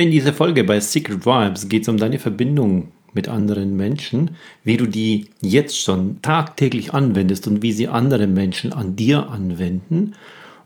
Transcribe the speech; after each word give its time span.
In 0.00 0.10
dieser 0.10 0.32
Folge 0.32 0.64
bei 0.64 0.80
Secret 0.80 1.26
Vibes 1.26 1.68
geht 1.68 1.82
es 1.82 1.88
um 1.88 1.98
deine 1.98 2.18
Verbindung 2.18 2.88
mit 3.12 3.28
anderen 3.28 3.76
Menschen, 3.76 4.30
wie 4.64 4.78
du 4.78 4.86
die 4.86 5.26
jetzt 5.42 5.78
schon 5.78 6.22
tagtäglich 6.22 6.94
anwendest 6.94 7.46
und 7.46 7.60
wie 7.60 7.72
sie 7.72 7.86
andere 7.86 8.26
Menschen 8.26 8.72
an 8.72 8.96
dir 8.96 9.28
anwenden 9.28 10.14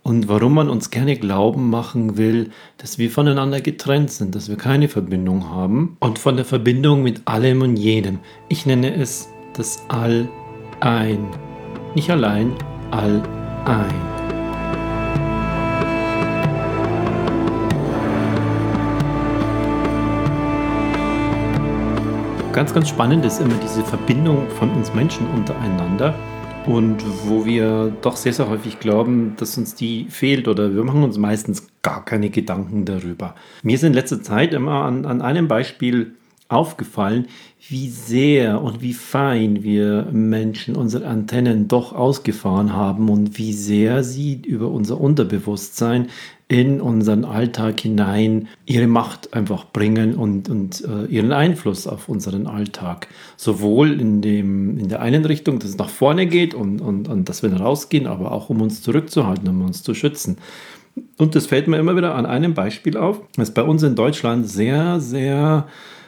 und 0.05 0.29
warum 0.29 0.55
man 0.55 0.71
uns 0.71 0.91
gerne 0.91 1.17
glauben 1.17 1.69
machen 1.69 2.17
will, 2.17 2.51
dass 2.79 2.99
wir 2.99 3.11
voneinander 3.11 3.61
getrennt 3.61 4.13
sind, 4.13 4.37
dass 4.37 4.49
wir 4.49 4.57
keine 4.57 4.87
Verbindung 4.87 5.51
haben 5.51 5.97
und 5.99 6.21
von 6.21 6.37
der 6.37 6.45
Verbindung 6.45 7.03
mit 7.03 7.23
allem 7.25 7.63
und 7.63 7.77
jedem. 7.77 8.21
Ich 8.49 8.67
nenne 8.67 8.95
es 8.95 9.31
das 9.55 9.83
All-Ein. 9.89 11.27
Nicht 11.97 12.09
allein, 12.09 12.53
All-Ein. 12.93 14.14
Ganz, 22.55 22.73
ganz 22.73 22.89
spannend 22.89 23.25
ist 23.25 23.41
immer 23.41 23.57
diese 23.61 23.83
Verbindung 23.83 24.49
von 24.49 24.71
uns 24.71 24.95
Menschen 24.95 25.27
untereinander 25.27 26.15
und 26.67 27.03
wo 27.27 27.45
wir 27.45 27.93
doch 28.01 28.15
sehr, 28.15 28.33
sehr 28.33 28.49
häufig 28.49 28.79
glauben, 28.79 29.35
dass 29.39 29.59
uns 29.59 29.75
die 29.75 30.07
fehlt 30.09 30.47
oder 30.47 30.73
wir 30.73 30.85
machen 30.85 31.03
uns 31.03 31.19
meistens 31.19 31.67
gar 31.83 32.05
keine 32.05 32.31
Gedanken 32.31 32.85
darüber. 32.85 33.35
Mir 33.65 33.75
ist 33.75 33.83
in 33.83 33.93
letzter 33.93 34.23
Zeit 34.23 34.55
immer 34.55 34.85
an, 34.85 35.05
an 35.05 35.21
einem 35.21 35.49
Beispiel 35.49 36.13
aufgefallen, 36.49 37.27
wie 37.69 37.89
sehr 37.89 38.63
und 38.63 38.83
wie 38.83 38.93
fein 38.93 39.65
wir 39.65 40.07
Menschen 40.13 40.77
unsere 40.77 41.09
Antennen 41.09 41.67
doch 41.67 41.93
ausgefahren 41.93 42.73
haben 42.73 43.09
und 43.09 43.37
wie 43.37 43.53
sehr 43.53 44.05
sie 44.05 44.41
über 44.47 44.71
unser 44.71 45.01
Unterbewusstsein 45.01 46.07
in 46.49 46.81
unseren 46.81 47.25
Alltag 47.25 47.81
hinein 47.81 48.49
ihre 48.67 48.87
Macht 48.87 49.33
einfach 49.33 49.65
bringen 49.67 50.15
und, 50.15 50.49
und 50.49 50.85
äh, 50.85 51.07
ihren 51.07 51.33
Einfluss 51.33 51.87
auf 51.87 52.09
unseren 52.09 52.47
Alltag. 52.47 53.09
Sowohl 53.37 53.99
in, 53.99 54.21
dem, 54.21 54.79
in 54.79 54.89
der 54.89 55.01
einen 55.01 55.25
Richtung, 55.25 55.59
dass 55.59 55.71
es 55.71 55.79
nach 55.79 55.89
vorne 55.89 56.27
geht 56.27 56.53
und, 56.55 56.81
und, 56.81 57.09
und 57.09 57.29
dass 57.29 57.43
wir 57.43 57.53
rausgehen, 57.53 58.07
aber 58.07 58.33
auch 58.33 58.51
um 58.51 58.61
uns 58.61 58.83
zurückzuhalten, 58.83 59.49
um 59.49 59.63
uns 59.63 59.83
zu 59.83 59.95
schützen. 59.95 60.37
Und 61.17 61.35
das 61.35 61.47
fällt 61.47 61.67
mir 61.67 61.79
immer 61.79 61.97
wieder 61.97 62.15
an 62.15 62.27
einem 62.27 62.55
Beispiel 62.55 62.97
auf, 62.97 63.21
das 63.37 63.53
bei 63.53 63.63
uns 63.63 63.83
in 63.83 63.95
Deutschland 63.95 64.49
sehr, 64.49 65.01
sehr 65.01 65.67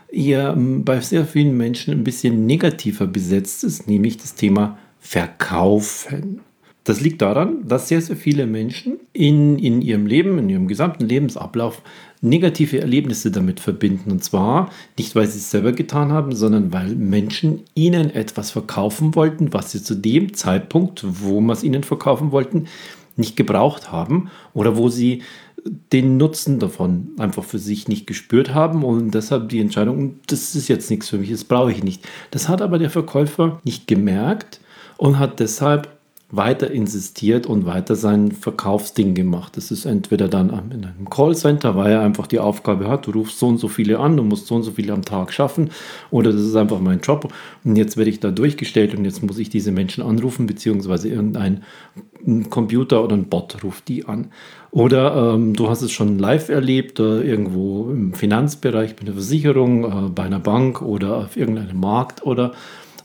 eher 0.09 0.55
bei 0.57 1.01
sehr 1.01 1.25
vielen 1.27 1.57
Menschen 1.57 1.93
ein 1.93 2.05
bisschen 2.05 2.47
negativer 2.47 3.07
besetzt 3.07 3.65
ist, 3.65 3.89
nämlich 3.89 4.17
das 4.17 4.35
Thema 4.35 4.79
Verkaufen. 5.01 6.41
Das 6.87 7.01
liegt 7.01 7.21
daran, 7.21 7.67
dass 7.67 7.89
sehr, 7.89 8.01
sehr 8.01 8.15
viele 8.15 8.47
Menschen 8.47 9.01
in, 9.13 9.59
in 9.59 9.83
ihrem 9.83 10.07
Leben, 10.07 10.39
in 10.39 10.49
ihrem 10.49 10.69
gesamten 10.69 11.05
Lebensablauf 11.05 11.83
negative 12.21 12.81
Erlebnisse 12.81 13.33
damit 13.33 13.59
verbinden. 13.59 14.13
Und 14.13 14.23
zwar 14.23 14.71
nicht, 14.97 15.17
weil 15.17 15.27
sie 15.27 15.39
es 15.39 15.51
selber 15.51 15.73
getan 15.73 16.13
haben, 16.13 16.33
sondern 16.33 16.73
weil 16.73 16.95
Menschen 16.95 17.65
ihnen 17.75 18.11
etwas 18.11 18.53
verkaufen 18.53 19.17
wollten, 19.17 19.53
was 19.53 19.73
sie 19.73 19.83
zu 19.83 19.97
dem 19.97 20.35
Zeitpunkt, 20.35 21.05
wo 21.05 21.41
man 21.41 21.57
es 21.57 21.65
ihnen 21.65 21.83
verkaufen 21.83 22.31
wollten, 22.31 22.69
nicht 23.17 23.35
gebraucht 23.35 23.91
haben 23.91 24.31
oder 24.55 24.77
wo 24.77 24.89
sie 24.89 25.23
den 25.93 26.19
Nutzen 26.19 26.61
davon 26.61 27.09
einfach 27.19 27.43
für 27.43 27.59
sich 27.59 27.89
nicht 27.89 28.07
gespürt 28.07 28.55
haben 28.55 28.85
und 28.85 29.11
deshalb 29.11 29.49
die 29.49 29.59
Entscheidung, 29.59 30.21
das 30.29 30.55
ist 30.55 30.69
jetzt 30.69 30.89
nichts 30.89 31.09
für 31.09 31.19
mich, 31.19 31.31
das 31.31 31.43
brauche 31.43 31.73
ich 31.73 31.83
nicht. 31.83 32.07
Das 32.31 32.49
hat 32.49 32.63
aber 32.63 32.79
der 32.79 32.91
Verkäufer 32.91 33.61
nicht 33.65 33.89
gemerkt 33.89 34.61
und 34.97 35.19
hat 35.19 35.41
deshalb 35.41 35.96
weiter 36.29 36.73
insistiert 36.73 37.47
und 37.47 37.67
weiter 37.67 37.95
sein 37.95 38.33
Verkaufsding 38.33 39.15
gemacht. 39.15 39.57
Das 39.57 39.71
ist 39.71 39.85
entweder 39.85 40.27
dann 40.27 40.49
in 40.49 40.85
einem 40.85 41.09
Callcenter, 41.09 41.77
weil 41.77 41.93
er 41.93 42.01
einfach 42.01 42.27
die 42.27 42.41
Aufgabe 42.41 42.89
hat, 42.89 43.07
du 43.07 43.13
rufst 43.13 43.39
so 43.39 43.47
und 43.47 43.59
so 43.59 43.69
viele 43.69 44.01
an, 44.01 44.17
du 44.17 44.25
musst 44.25 44.49
so 44.49 44.57
und 44.57 44.65
so 44.65 44.73
viele 44.73 44.93
am 44.93 45.05
Tag 45.05 45.33
schaffen, 45.33 45.71
oder 46.11 46.33
das 46.33 46.43
ist 46.43 46.57
einfach 46.57 46.81
mein 46.81 47.01
Job 47.01 47.33
und 47.63 47.77
jetzt 47.77 47.97
werde 47.97 48.11
ich 48.11 48.19
da 48.19 48.33
durchgestellt 48.33 48.97
und 48.97 49.05
jetzt 49.05 49.23
muss 49.23 49.39
ich 49.39 49.51
diese 49.51 49.71
Menschen 49.71 50.03
anrufen, 50.03 50.47
beziehungsweise 50.47 51.09
irgendein 51.09 51.63
Computer 52.51 53.05
oder 53.05 53.15
ein 53.15 53.29
Bot 53.29 53.63
ruft 53.63 53.87
die 53.87 54.07
an. 54.07 54.33
Oder 54.73 55.35
ähm, 55.35 55.55
du 55.55 55.71
hast 55.71 55.83
es 55.83 55.93
schon 55.93 56.19
live 56.19 56.49
erlebt, 56.49 56.99
äh, 56.99 57.23
irgendwo 57.23 57.89
im 57.91 58.13
Finanzbereich, 58.15 58.97
bei 58.97 59.03
einer 59.03 59.13
Versicherung, 59.13 59.85
äh, 59.85 60.11
bei 60.11 60.25
einer 60.25 60.41
Bank 60.41 60.83
oder 60.83 61.19
auf 61.19 61.37
irgendeinem 61.37 61.79
Markt 61.79 62.27
oder 62.27 62.53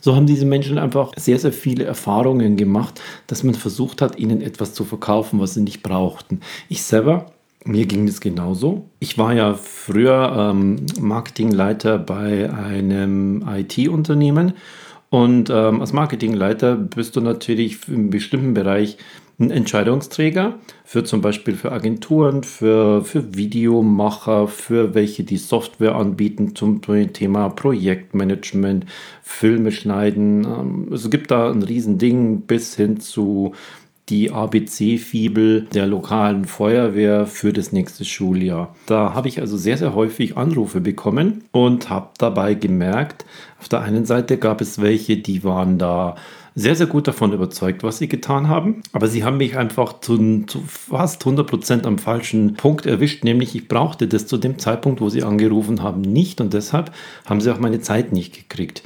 so 0.02 0.16
haben 0.16 0.26
diese 0.26 0.44
Menschen 0.44 0.78
einfach 0.78 1.12
sehr, 1.16 1.38
sehr 1.38 1.52
viele 1.52 1.84
Erfahrungen 1.84 2.56
gemacht, 2.56 3.00
dass 3.28 3.44
man 3.44 3.54
versucht 3.54 4.02
hat, 4.02 4.18
ihnen 4.18 4.42
etwas 4.42 4.74
zu 4.74 4.84
verkaufen, 4.84 5.40
was 5.40 5.54
sie 5.54 5.62
nicht 5.62 5.82
brauchten. 5.82 6.40
Ich 6.68 6.82
selber 6.82 7.32
mir 7.64 7.86
ging 7.86 8.08
es 8.08 8.20
genauso. 8.20 8.88
Ich 8.98 9.18
war 9.18 9.32
ja 9.32 9.54
früher 9.54 10.50
ähm, 10.50 10.84
Marketingleiter 11.00 11.96
bei 11.96 12.52
einem 12.52 13.44
IT-Unternehmen 13.46 14.54
und 15.10 15.48
ähm, 15.50 15.80
als 15.80 15.92
Marketingleiter 15.92 16.74
bist 16.74 17.14
du 17.14 17.20
natürlich 17.20 17.86
im 17.86 18.10
bestimmten 18.10 18.54
Bereich 18.54 18.96
ein 19.42 19.50
Entscheidungsträger 19.50 20.54
für 20.84 21.04
zum 21.04 21.20
Beispiel 21.20 21.54
für 21.54 21.72
Agenturen, 21.72 22.42
für, 22.42 23.04
für 23.04 23.34
Videomacher, 23.34 24.48
für 24.48 24.94
welche 24.94 25.24
die 25.24 25.36
Software 25.36 25.94
anbieten 25.94 26.54
zum 26.54 26.80
Thema 27.12 27.48
Projektmanagement, 27.50 28.86
Filme 29.22 29.72
schneiden. 29.72 30.44
Ähm, 30.44 30.92
es 30.92 31.10
gibt 31.10 31.30
da 31.30 31.50
ein 31.50 31.62
Riesending 31.62 32.42
bis 32.42 32.76
hin 32.76 33.00
zu 33.00 33.52
die 34.08 34.30
ABC-Fibel 34.30 35.62
der 35.72 35.86
lokalen 35.86 36.44
Feuerwehr 36.44 37.26
für 37.26 37.52
das 37.52 37.72
nächste 37.72 38.04
Schuljahr. 38.04 38.74
Da 38.86 39.14
habe 39.14 39.28
ich 39.28 39.40
also 39.40 39.56
sehr, 39.56 39.78
sehr 39.78 39.94
häufig 39.94 40.36
Anrufe 40.36 40.80
bekommen 40.80 41.44
und 41.52 41.88
habe 41.88 42.10
dabei 42.18 42.54
gemerkt, 42.54 43.24
auf 43.60 43.68
der 43.68 43.80
einen 43.80 44.04
Seite 44.04 44.38
gab 44.38 44.60
es 44.60 44.82
welche, 44.82 45.16
die 45.16 45.44
waren 45.44 45.78
da 45.78 46.16
sehr, 46.54 46.76
sehr 46.76 46.86
gut 46.86 47.08
davon 47.08 47.32
überzeugt, 47.32 47.82
was 47.82 47.98
sie 47.98 48.08
getan 48.08 48.48
haben. 48.48 48.82
Aber 48.92 49.08
sie 49.08 49.24
haben 49.24 49.38
mich 49.38 49.56
einfach 49.56 50.00
zu, 50.00 50.44
zu 50.46 50.62
fast 50.66 51.24
100% 51.24 51.84
am 51.84 51.98
falschen 51.98 52.54
Punkt 52.54 52.86
erwischt, 52.86 53.24
nämlich 53.24 53.54
ich 53.54 53.68
brauchte 53.68 54.06
das 54.06 54.26
zu 54.26 54.36
dem 54.36 54.58
Zeitpunkt, 54.58 55.00
wo 55.00 55.08
sie 55.08 55.22
angerufen 55.22 55.82
haben, 55.82 56.00
nicht 56.02 56.40
und 56.40 56.52
deshalb 56.52 56.92
haben 57.24 57.40
sie 57.40 57.52
auch 57.52 57.58
meine 57.58 57.80
Zeit 57.80 58.12
nicht 58.12 58.34
gekriegt. 58.34 58.82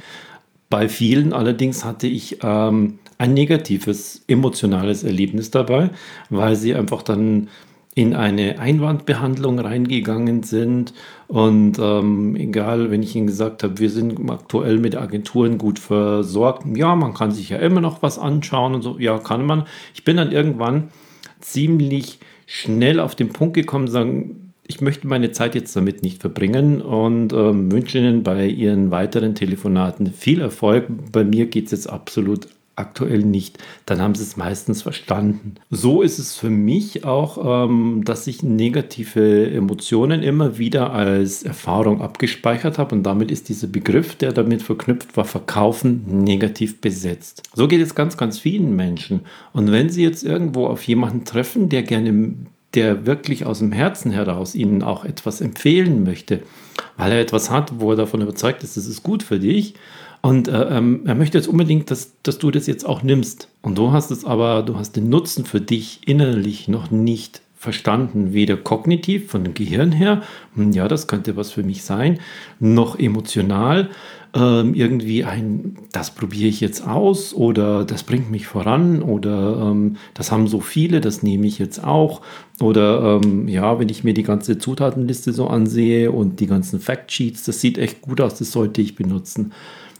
Bei 0.69 0.89
vielen 0.89 1.33
allerdings 1.33 1.85
hatte 1.85 2.07
ich 2.07 2.39
ähm, 2.43 2.99
ein 3.17 3.33
negatives 3.33 4.23
emotionales 4.27 5.03
Erlebnis 5.03 5.51
dabei, 5.51 5.89
weil 6.29 6.55
sie 6.55 6.75
einfach 6.75 7.01
dann 7.01 7.47
in 7.95 8.13
eine 8.13 8.59
Einwandbehandlung 8.59 9.57
reingegangen 9.57 10.43
sind. 10.43 10.93
Und 11.27 11.77
ähm, 11.79 12.35
egal, 12.37 12.89
wenn 12.89 13.03
ich 13.03 13.15
Ihnen 13.15 13.27
gesagt 13.27 13.63
habe, 13.63 13.79
wir 13.79 13.89
sind 13.89 14.17
aktuell 14.29 14.77
mit 14.77 14.95
Agenturen 14.95 15.57
gut 15.57 15.77
versorgt, 15.77 16.65
ja, 16.75 16.95
man 16.95 17.13
kann 17.13 17.31
sich 17.31 17.49
ja 17.49 17.57
immer 17.57 17.81
noch 17.81 18.01
was 18.01 18.17
anschauen 18.17 18.75
und 18.75 18.81
so, 18.81 18.97
ja, 18.97 19.17
kann 19.19 19.45
man. 19.45 19.65
Ich 19.93 20.05
bin 20.05 20.17
dann 20.17 20.31
irgendwann 20.31 20.89
ziemlich 21.41 22.19
schnell 22.45 23.01
auf 23.01 23.13
den 23.15 23.29
Punkt 23.29 23.55
gekommen, 23.55 23.89
sagen, 23.89 24.53
ich 24.65 24.81
möchte 24.81 25.07
meine 25.07 25.31
Zeit 25.31 25.55
jetzt 25.55 25.75
damit 25.75 26.01
nicht 26.01 26.21
verbringen 26.21 26.81
und 26.81 27.33
ähm, 27.33 27.71
wünsche 27.71 27.97
Ihnen 27.97 28.23
bei 28.23 28.47
Ihren 28.47 28.91
weiteren 28.91 29.35
Telefonaten 29.35 30.07
viel 30.13 30.41
Erfolg. 30.41 30.87
Bei 31.11 31.23
mir 31.23 31.47
geht 31.47 31.65
es 31.65 31.71
jetzt 31.71 31.89
absolut 31.89 32.47
aktuell 32.77 33.19
nicht, 33.19 33.57
dann 33.85 34.01
haben 34.01 34.15
sie 34.15 34.23
es 34.23 34.37
meistens 34.37 34.83
verstanden. 34.83 35.55
So 35.69 36.01
ist 36.01 36.19
es 36.19 36.35
für 36.35 36.49
mich 36.49 37.03
auch, 37.03 37.67
ähm, 37.67 38.03
dass 38.05 38.27
ich 38.27 38.43
negative 38.43 39.49
Emotionen 39.51 40.23
immer 40.23 40.57
wieder 40.57 40.93
als 40.93 41.43
Erfahrung 41.43 42.01
abgespeichert 42.01 42.77
habe 42.77 42.95
und 42.95 43.03
damit 43.03 43.31
ist 43.31 43.49
dieser 43.49 43.67
Begriff, 43.67 44.15
der 44.15 44.31
damit 44.31 44.61
verknüpft 44.61 45.17
war, 45.17 45.25
verkaufen, 45.25 46.23
negativ 46.23 46.79
besetzt. 46.79 47.43
So 47.53 47.67
geht 47.67 47.81
es 47.81 47.95
ganz, 47.95 48.15
ganz 48.15 48.39
vielen 48.39 48.75
Menschen. 48.75 49.21
Und 49.53 49.71
wenn 49.71 49.89
sie 49.89 50.03
jetzt 50.03 50.23
irgendwo 50.23 50.67
auf 50.67 50.83
jemanden 50.83 51.25
treffen, 51.25 51.69
der 51.69 51.83
gerne 51.83 52.35
der 52.73 53.05
wirklich 53.05 53.45
aus 53.45 53.59
dem 53.59 53.71
Herzen 53.71 54.11
heraus 54.11 54.53
ihnen 54.53 54.83
auch 54.83 55.05
etwas 55.05 55.41
empfehlen 55.41 56.03
möchte, 56.03 56.43
weil 56.97 57.11
er 57.11 57.21
etwas 57.21 57.49
hat, 57.49 57.79
wo 57.79 57.91
er 57.91 57.97
davon 57.97 58.21
überzeugt 58.21 58.63
ist, 58.63 58.77
das 58.77 58.85
ist 58.85 59.03
gut 59.03 59.23
für 59.23 59.39
dich, 59.39 59.75
und 60.21 60.47
äh, 60.47 60.77
ähm, 60.77 61.01
er 61.05 61.15
möchte 61.15 61.37
jetzt 61.37 61.47
unbedingt, 61.47 61.91
dass, 61.91 62.13
dass 62.23 62.37
du 62.37 62.51
das 62.51 62.67
jetzt 62.67 62.85
auch 62.85 63.03
nimmst. 63.03 63.49
Und 63.61 63.77
du 63.77 63.91
hast 63.91 64.11
es 64.11 64.25
aber, 64.25 64.63
du 64.63 64.77
hast 64.77 64.95
den 64.95 65.09
Nutzen 65.09 65.45
für 65.45 65.61
dich 65.61 66.01
innerlich 66.05 66.67
noch 66.67 66.91
nicht 66.91 67.41
verstanden, 67.57 68.33
weder 68.33 68.55
kognitiv 68.55 69.31
von 69.31 69.43
dem 69.43 69.55
Gehirn 69.55 69.91
her, 69.91 70.21
hm, 70.55 70.71
ja, 70.71 70.87
das 70.87 71.07
könnte 71.07 71.35
was 71.35 71.51
für 71.51 71.63
mich 71.63 71.83
sein, 71.83 72.19
noch 72.59 72.99
emotional, 72.99 73.89
ähm, 74.35 74.75
irgendwie 74.75 75.23
ein, 75.23 75.77
das 75.91 76.11
probiere 76.11 76.49
ich 76.49 76.61
jetzt 76.61 76.85
aus 76.87 77.33
oder 77.33 77.83
das 77.83 78.03
bringt 78.03 78.29
mich 78.29 78.45
voran 78.45 79.01
oder 79.01 79.71
ähm, 79.71 79.95
das 80.13 80.31
haben 80.31 80.47
so 80.47 80.59
viele, 80.59 81.01
das 81.01 81.23
nehme 81.23 81.47
ich 81.47 81.57
jetzt 81.57 81.83
auch 81.83 82.21
oder 82.61 83.19
ähm, 83.23 83.47
ja, 83.47 83.79
wenn 83.79 83.89
ich 83.89 84.03
mir 84.03 84.13
die 84.13 84.23
ganze 84.23 84.59
Zutatenliste 84.59 85.33
so 85.33 85.47
ansehe 85.47 86.11
und 86.11 86.39
die 86.39 86.47
ganzen 86.47 86.79
Factsheets, 86.79 87.43
das 87.43 87.59
sieht 87.59 87.79
echt 87.79 88.01
gut 88.01 88.21
aus, 88.21 88.35
das 88.35 88.51
sollte 88.51 88.81
ich 88.81 88.95
benutzen 88.95 89.51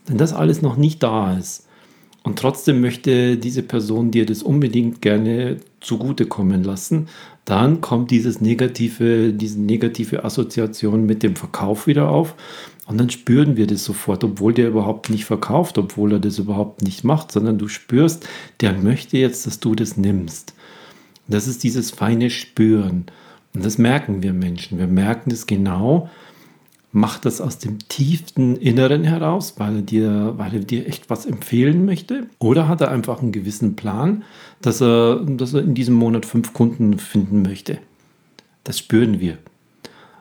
wenn 0.07 0.17
das 0.17 0.33
alles 0.33 0.61
noch 0.61 0.77
nicht 0.77 1.03
da 1.03 1.37
ist 1.37 1.67
Und 2.23 2.39
trotzdem 2.39 2.81
möchte 2.81 3.37
diese 3.37 3.63
Person 3.63 4.11
dir 4.11 4.25
das 4.25 4.43
unbedingt 4.43 5.01
gerne 5.01 5.57
zugutekommen 5.79 6.63
lassen. 6.63 7.07
Dann 7.45 7.79
kommt 7.79 8.11
dieses 8.11 8.41
negative, 8.41 9.31
diese 9.31 9.61
negative 9.61 10.25
Assoziation 10.25 11.05
mit 11.05 11.23
dem 11.23 11.37
Verkauf 11.37 11.87
wieder 11.87 12.09
auf. 12.09 12.35
Und 12.87 12.97
dann 12.99 13.09
spüren 13.09 13.55
wir 13.55 13.67
das 13.67 13.83
sofort, 13.83 14.23
obwohl 14.23 14.53
der 14.53 14.69
überhaupt 14.69 15.09
nicht 15.09 15.25
verkauft, 15.25 15.77
obwohl 15.77 16.13
er 16.13 16.19
das 16.19 16.39
überhaupt 16.39 16.81
nicht 16.81 17.03
macht, 17.03 17.31
sondern 17.31 17.57
du 17.57 17.67
spürst, 17.67 18.27
der 18.61 18.73
möchte 18.73 19.17
jetzt, 19.17 19.45
dass 19.45 19.59
du 19.59 19.75
das 19.75 19.97
nimmst. 19.97 20.53
Das 21.27 21.47
ist 21.47 21.63
dieses 21.63 21.91
feine 21.91 22.29
Spüren. 22.29 23.05
Und 23.53 23.65
das 23.65 23.77
merken 23.77 24.23
wir 24.23 24.33
Menschen. 24.33 24.79
Wir 24.79 24.87
merken 24.87 25.29
das 25.29 25.47
genau, 25.47 26.09
macht 26.91 27.25
das 27.25 27.41
aus 27.41 27.59
dem 27.59 27.79
tiefsten 27.89 28.55
Inneren 28.55 29.03
heraus, 29.03 29.55
weil 29.57 29.77
er, 29.77 29.81
dir, 29.81 30.33
weil 30.37 30.53
er 30.53 30.59
dir 30.61 30.87
echt 30.87 31.09
was 31.09 31.25
empfehlen 31.25 31.85
möchte? 31.85 32.27
Oder 32.39 32.67
hat 32.67 32.81
er 32.81 32.91
einfach 32.91 33.21
einen 33.21 33.31
gewissen 33.31 33.75
Plan, 33.75 34.23
dass 34.61 34.81
er, 34.81 35.21
dass 35.25 35.53
er 35.53 35.61
in 35.61 35.75
diesem 35.75 35.95
Monat 35.95 36.25
fünf 36.25 36.53
Kunden 36.53 36.97
finden 36.97 37.41
möchte? 37.41 37.79
Das 38.63 38.79
spüren 38.79 39.19
wir. 39.19 39.37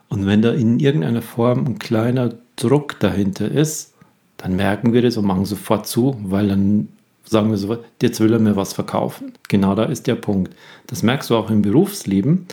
Und 0.09 0.27
wenn 0.27 0.43
da 0.43 0.53
in 0.53 0.79
irgendeiner 0.79 1.23
Form 1.23 1.67
ein 1.67 1.79
kleiner 1.79 2.35
Druck 2.57 3.01
dahinter 3.01 3.51
ist, 3.51 3.95
dann 4.37 4.57
merken 4.57 4.93
wir 4.93 5.03
das 5.03 5.17
und 5.17 5.27
machen 5.27 5.45
sofort 5.45 5.87
zu, 5.87 6.17
weil 6.23 6.49
dann 6.49 6.89
sagen 7.25 7.51
wir 7.51 7.57
so, 7.57 7.79
jetzt 8.01 8.21
will 8.21 8.33
er 8.33 8.39
mir 8.39 8.57
was 8.57 8.73
verkaufen. 8.73 9.33
Genau 9.49 9.75
da 9.75 9.85
ist 9.85 10.07
der 10.07 10.15
Punkt. 10.15 10.55
Das 10.87 11.03
merkst 11.03 11.31
du 11.31 11.37
auch 11.37 11.51
im 11.51 11.63
Berufsleben, 11.63 12.47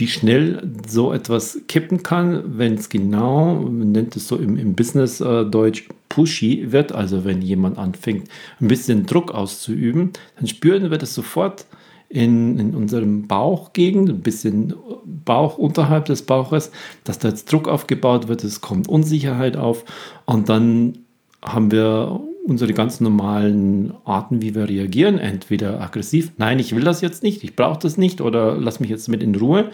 wie 0.00 0.08
schnell 0.08 0.62
so 0.88 1.12
etwas 1.12 1.60
kippen 1.68 2.02
kann, 2.02 2.58
wenn 2.58 2.74
es 2.74 2.88
genau, 2.88 3.54
man 3.54 3.92
nennt 3.92 4.16
es 4.16 4.26
so 4.26 4.36
im, 4.36 4.56
im 4.56 4.74
Business-Deutsch, 4.74 5.82
äh, 5.88 5.94
pushy 6.08 6.72
wird, 6.72 6.92
also 6.92 7.24
wenn 7.24 7.40
jemand 7.40 7.78
anfängt, 7.78 8.28
ein 8.60 8.68
bisschen 8.68 9.06
Druck 9.06 9.30
auszuüben, 9.32 10.10
dann 10.36 10.48
spüren 10.48 10.90
wir 10.90 10.98
das 10.98 11.14
sofort 11.14 11.66
in, 12.08 12.58
in 12.58 12.74
unserem 12.74 13.28
Bauchgegend, 13.28 14.10
ein 14.10 14.20
bisschen 14.20 14.74
Bauch 15.04 15.56
unterhalb 15.56 16.06
des 16.06 16.22
Bauches, 16.22 16.72
dass 17.04 17.20
da 17.20 17.28
jetzt 17.28 17.52
Druck 17.52 17.68
aufgebaut 17.68 18.26
wird, 18.26 18.42
es 18.42 18.60
kommt 18.60 18.88
Unsicherheit 18.88 19.56
auf 19.56 19.84
und 20.26 20.48
dann 20.48 20.98
haben 21.42 21.70
wir 21.70 22.20
unsere 22.46 22.72
ganz 22.72 23.00
normalen 23.00 23.92
Arten, 24.04 24.42
wie 24.42 24.54
wir 24.54 24.68
reagieren. 24.68 25.18
Entweder 25.18 25.80
aggressiv, 25.80 26.32
nein, 26.38 26.58
ich 26.58 26.74
will 26.74 26.84
das 26.84 27.00
jetzt 27.00 27.22
nicht, 27.22 27.44
ich 27.44 27.56
brauche 27.56 27.78
das 27.78 27.96
nicht 27.96 28.20
oder 28.20 28.56
lass 28.56 28.80
mich 28.80 28.90
jetzt 28.90 29.08
mit 29.08 29.22
in 29.22 29.34
Ruhe. 29.34 29.70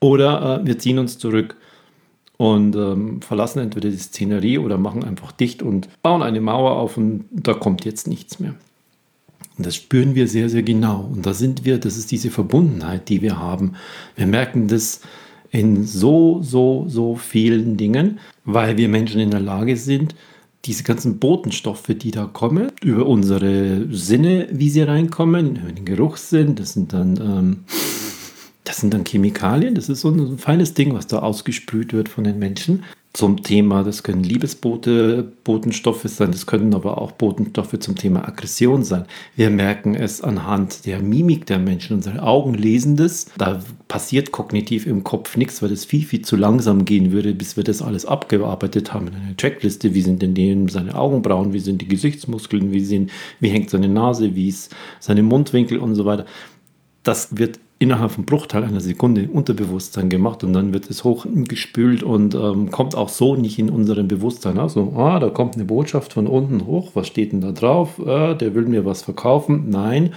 Oder 0.00 0.60
äh, 0.60 0.66
wir 0.66 0.78
ziehen 0.78 0.98
uns 0.98 1.18
zurück 1.18 1.56
und 2.36 2.76
ähm, 2.76 3.22
verlassen 3.22 3.60
entweder 3.60 3.88
die 3.88 3.96
Szenerie 3.96 4.58
oder 4.58 4.76
machen 4.78 5.04
einfach 5.04 5.32
dicht 5.32 5.62
und 5.62 5.88
bauen 6.02 6.22
eine 6.22 6.40
Mauer 6.40 6.72
auf 6.72 6.96
und 6.96 7.24
da 7.30 7.54
kommt 7.54 7.84
jetzt 7.84 8.06
nichts 8.06 8.38
mehr. 8.38 8.54
Und 9.56 9.64
das 9.64 9.74
spüren 9.74 10.14
wir 10.14 10.28
sehr, 10.28 10.50
sehr 10.50 10.62
genau. 10.62 11.08
Und 11.10 11.24
da 11.24 11.32
sind 11.32 11.64
wir, 11.64 11.78
das 11.78 11.96
ist 11.96 12.10
diese 12.10 12.30
Verbundenheit, 12.30 13.08
die 13.08 13.22
wir 13.22 13.38
haben. 13.38 13.72
Wir 14.14 14.26
merken 14.26 14.68
das 14.68 15.00
in 15.50 15.84
so, 15.84 16.42
so, 16.42 16.84
so 16.88 17.14
vielen 17.14 17.78
Dingen, 17.78 18.18
weil 18.44 18.76
wir 18.76 18.90
Menschen 18.90 19.20
in 19.20 19.30
der 19.30 19.40
Lage 19.40 19.78
sind, 19.78 20.14
diese 20.66 20.82
ganzen 20.82 21.18
Botenstoffe, 21.18 21.86
die 21.88 22.10
da 22.10 22.24
kommen, 22.26 22.72
über 22.82 23.06
unsere 23.06 23.86
Sinne, 23.90 24.48
wie 24.50 24.70
sie 24.70 24.82
reinkommen, 24.82 25.56
über 25.56 25.72
den 25.72 25.84
Geruchssinn, 25.84 26.56
das 26.56 26.72
sind 26.72 26.92
dann, 26.92 27.16
ähm, 27.16 27.64
das 28.64 28.78
sind 28.78 28.92
dann 28.92 29.04
Chemikalien, 29.04 29.74
das 29.74 29.88
ist 29.88 30.00
so 30.00 30.10
ein, 30.10 30.18
so 30.18 30.32
ein 30.32 30.38
feines 30.38 30.74
Ding, 30.74 30.92
was 30.94 31.06
da 31.06 31.20
ausgesprüht 31.20 31.92
wird 31.92 32.08
von 32.08 32.24
den 32.24 32.38
Menschen 32.38 32.82
zum 33.16 33.42
Thema, 33.42 33.82
das 33.82 34.02
können 34.02 34.22
Liebesbote, 34.22 35.32
Botenstoffe 35.42 36.02
sein, 36.04 36.32
das 36.32 36.44
können 36.44 36.74
aber 36.74 37.00
auch 37.00 37.12
Botenstoffe 37.12 37.78
zum 37.78 37.96
Thema 37.96 38.28
Aggression 38.28 38.84
sein. 38.84 39.06
Wir 39.34 39.48
merken 39.48 39.94
es 39.94 40.20
anhand 40.20 40.84
der 40.84 41.00
Mimik 41.00 41.46
der 41.46 41.58
Menschen. 41.58 41.96
Unsere 41.96 42.22
Augen 42.22 42.52
lesen 42.52 42.96
das. 42.96 43.26
Da 43.38 43.62
passiert 43.88 44.32
kognitiv 44.32 44.86
im 44.86 45.02
Kopf 45.02 45.38
nichts, 45.38 45.62
weil 45.62 45.70
das 45.70 45.86
viel, 45.86 46.04
viel 46.04 46.22
zu 46.22 46.36
langsam 46.36 46.84
gehen 46.84 47.10
würde, 47.10 47.32
bis 47.32 47.56
wir 47.56 47.64
das 47.64 47.80
alles 47.80 48.04
abgearbeitet 48.04 48.92
haben 48.92 49.08
in 49.08 49.14
einer 49.14 49.36
Checkliste. 49.36 49.94
Wie 49.94 50.02
sind 50.02 50.20
denn 50.20 50.68
seine 50.68 50.94
Augenbrauen, 50.94 51.54
wie 51.54 51.60
sind 51.60 51.80
die 51.80 51.88
Gesichtsmuskeln, 51.88 52.70
wie, 52.72 52.84
sind, 52.84 53.10
wie 53.40 53.48
hängt 53.48 53.70
seine 53.70 53.88
Nase, 53.88 54.34
wie 54.34 54.48
ist 54.48 54.76
seine 55.00 55.22
Mundwinkel 55.22 55.78
und 55.78 55.94
so 55.94 56.04
weiter. 56.04 56.26
Das 57.02 57.38
wird 57.38 57.60
innerhalb 57.78 58.12
von 58.12 58.24
Bruchteil 58.24 58.64
einer 58.64 58.80
Sekunde 58.80 59.28
Unterbewusstsein 59.30 60.08
gemacht 60.08 60.42
und 60.44 60.52
dann 60.54 60.72
wird 60.72 60.88
es 60.88 61.04
hochgespült 61.04 62.02
und 62.02 62.34
ähm, 62.34 62.70
kommt 62.70 62.94
auch 62.94 63.10
so 63.10 63.36
nicht 63.36 63.58
in 63.58 63.68
unserem 63.68 64.08
Bewusstsein. 64.08 64.58
Also, 64.58 64.94
ah, 64.96 65.18
da 65.18 65.28
kommt 65.28 65.56
eine 65.56 65.66
Botschaft 65.66 66.14
von 66.14 66.26
unten 66.26 66.66
hoch, 66.66 66.92
was 66.94 67.06
steht 67.06 67.32
denn 67.32 67.42
da 67.42 67.52
drauf? 67.52 68.00
Ah, 68.06 68.34
der 68.34 68.54
will 68.54 68.64
mir 68.64 68.86
was 68.86 69.02
verkaufen. 69.02 69.68
Nein, 69.68 70.14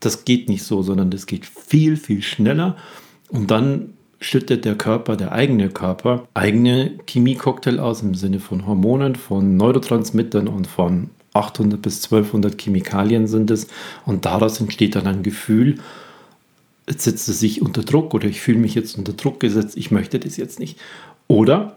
das 0.00 0.24
geht 0.24 0.48
nicht 0.48 0.62
so, 0.62 0.82
sondern 0.82 1.10
das 1.10 1.26
geht 1.26 1.44
viel, 1.44 1.96
viel 1.96 2.22
schneller 2.22 2.76
und 3.28 3.50
dann 3.50 3.90
schüttet 4.18 4.64
der 4.64 4.76
Körper, 4.76 5.16
der 5.16 5.32
eigene 5.32 5.68
Körper, 5.68 6.26
eigene 6.32 6.92
Chemiecocktail 7.06 7.78
aus 7.78 8.00
im 8.02 8.14
Sinne 8.14 8.40
von 8.40 8.66
Hormonen, 8.66 9.14
von 9.14 9.56
Neurotransmittern 9.58 10.48
und 10.48 10.66
von 10.66 11.10
800 11.34 11.82
bis 11.82 12.04
1200 12.04 12.58
Chemikalien 12.58 13.26
sind 13.26 13.50
es 13.50 13.66
und 14.06 14.24
daraus 14.24 14.58
entsteht 14.60 14.94
dann 14.96 15.06
ein 15.06 15.22
Gefühl, 15.22 15.76
setzt 16.86 17.28
es 17.28 17.40
sich 17.40 17.62
unter 17.62 17.82
Druck 17.82 18.14
oder 18.14 18.26
ich 18.26 18.40
fühle 18.40 18.58
mich 18.58 18.74
jetzt 18.74 18.96
unter 18.96 19.12
Druck 19.12 19.40
gesetzt, 19.40 19.76
ich 19.76 19.90
möchte 19.90 20.18
das 20.18 20.36
jetzt 20.36 20.60
nicht. 20.60 20.78
Oder 21.28 21.76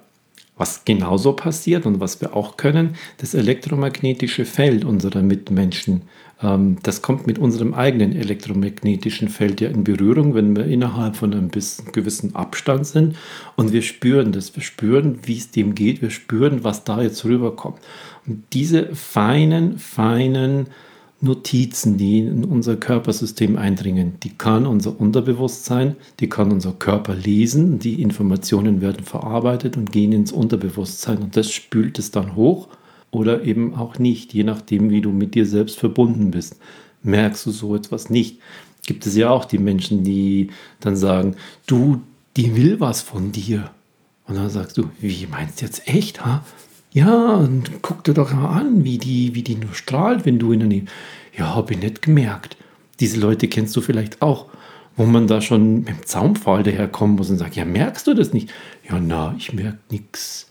was 0.56 0.84
genauso 0.84 1.34
passiert 1.34 1.86
und 1.86 2.00
was 2.00 2.20
wir 2.22 2.36
auch 2.36 2.58
können, 2.58 2.96
das 3.18 3.34
elektromagnetische 3.34 4.46
Feld 4.46 4.84
unserer 4.84 5.22
Mitmenschen, 5.22 6.02
ähm, 6.44 6.78
das 6.84 7.02
kommt 7.02 7.28
mit 7.28 7.40
unserem 7.40 7.74
eigenen 7.74 8.14
elektromagnetischen 8.16 9.30
Feld 9.30 9.62
ja 9.62 9.70
in 9.70 9.84
Berührung, 9.84 10.36
wenn 10.36 10.56
wir 10.56 10.66
innerhalb 10.66 11.16
von 11.16 11.34
einem 11.34 11.50
gewissen 11.50 12.36
Abstand 12.36 12.86
sind 12.86 13.16
und 13.56 13.72
wir 13.72 13.82
spüren 13.82 14.32
das, 14.32 14.56
wir 14.56 14.64
spüren, 14.64 15.20
wie 15.24 15.38
es 15.38 15.52
dem 15.52 15.76
geht, 15.76 16.02
wir 16.02 16.12
spüren, 16.12 16.64
was 16.64 16.84
da 16.84 17.02
jetzt 17.02 17.24
rüberkommt. 17.26 17.80
Und 18.28 18.44
diese 18.54 18.94
feinen, 18.96 19.78
feinen 19.78 20.68
Notizen, 21.22 21.98
die 21.98 22.20
in 22.20 22.46
unser 22.46 22.78
Körpersystem 22.78 23.58
eindringen. 23.58 24.14
Die 24.24 24.30
kann 24.30 24.66
unser 24.66 25.00
Unterbewusstsein, 25.00 25.96
die 26.20 26.30
kann 26.30 26.52
unser 26.52 26.72
Körper 26.72 27.14
lesen. 27.16 27.80
Die 27.80 28.02
Informationen 28.02 28.80
werden 28.82 29.04
verarbeitet 29.04 29.76
und 29.76 29.92
gehen 29.92 30.14
ins 30.14 30.32
Unterbewusstsein 30.32 31.18
und 31.18 31.36
das 31.36 31.52
spült 31.52 32.00
es 32.00 32.12
dann 32.12 32.36
hoch 32.36 32.70
oder 33.12 33.44
eben 33.44 33.76
auch 33.76 34.00
nicht, 34.00 34.34
je 34.34 34.44
nachdem, 34.44 34.90
wie 34.90 35.02
du 35.02 35.12
mit 35.12 35.36
dir 35.36 35.46
selbst 35.46 35.78
verbunden 35.78 36.32
bist. 36.32 36.58
Merkst 37.04 37.46
du 37.46 37.52
so 37.52 37.76
etwas 37.76 38.10
nicht? 38.10 38.40
Gibt 38.86 39.06
es 39.06 39.16
ja 39.16 39.30
auch 39.30 39.46
die 39.46 39.58
Menschen, 39.58 40.04
die 40.04 40.52
dann 40.80 40.96
sagen, 40.96 41.36
du, 41.68 42.02
die 42.38 42.56
will 42.56 42.80
was 42.80 43.02
von 43.02 43.32
dir. 43.32 43.72
Und 44.26 44.36
dann 44.36 44.50
sagst 44.50 44.78
du, 44.78 44.90
wie 45.00 45.28
meinst 45.28 45.62
du 45.62 45.66
jetzt 45.66 45.88
echt, 45.88 46.26
ha? 46.26 46.46
Ja, 46.92 47.36
und 47.36 47.82
guck 47.82 48.04
dir 48.04 48.14
doch 48.14 48.34
mal 48.34 48.50
an, 48.50 48.84
wie 48.84 48.98
die, 48.98 49.36
wie 49.36 49.44
die 49.44 49.56
nur 49.56 49.74
strahlt, 49.74 50.26
wenn 50.26 50.40
du 50.40 50.52
in 50.52 50.60
der 50.60 50.68
Nähe. 50.68 50.86
Ja, 51.38 51.56
habe 51.56 51.74
ich 51.74 51.80
nicht 51.80 52.02
gemerkt. 52.02 52.58
Diese 53.00 53.20
Leute 53.20 53.48
kennst 53.48 53.76
du 53.76 53.82
vielleicht 53.82 54.22
auch, 54.22 54.48
wo 54.98 55.06
man 55.06 55.28
da 55.28 55.40
schon 55.40 55.82
mit 55.82 55.90
dem 55.90 56.06
Zaunpfahl 56.06 56.64
daherkommen 56.64 57.16
muss 57.16 57.30
und 57.30 57.38
sagt, 57.38 57.56
ja, 57.56 57.64
merkst 57.64 58.08
du 58.08 58.14
das 58.14 58.34
nicht? 58.34 58.50
Ja, 58.90 59.00
na, 59.00 59.36
ich 59.38 59.54
merke 59.54 59.78
nichts. 59.90 60.50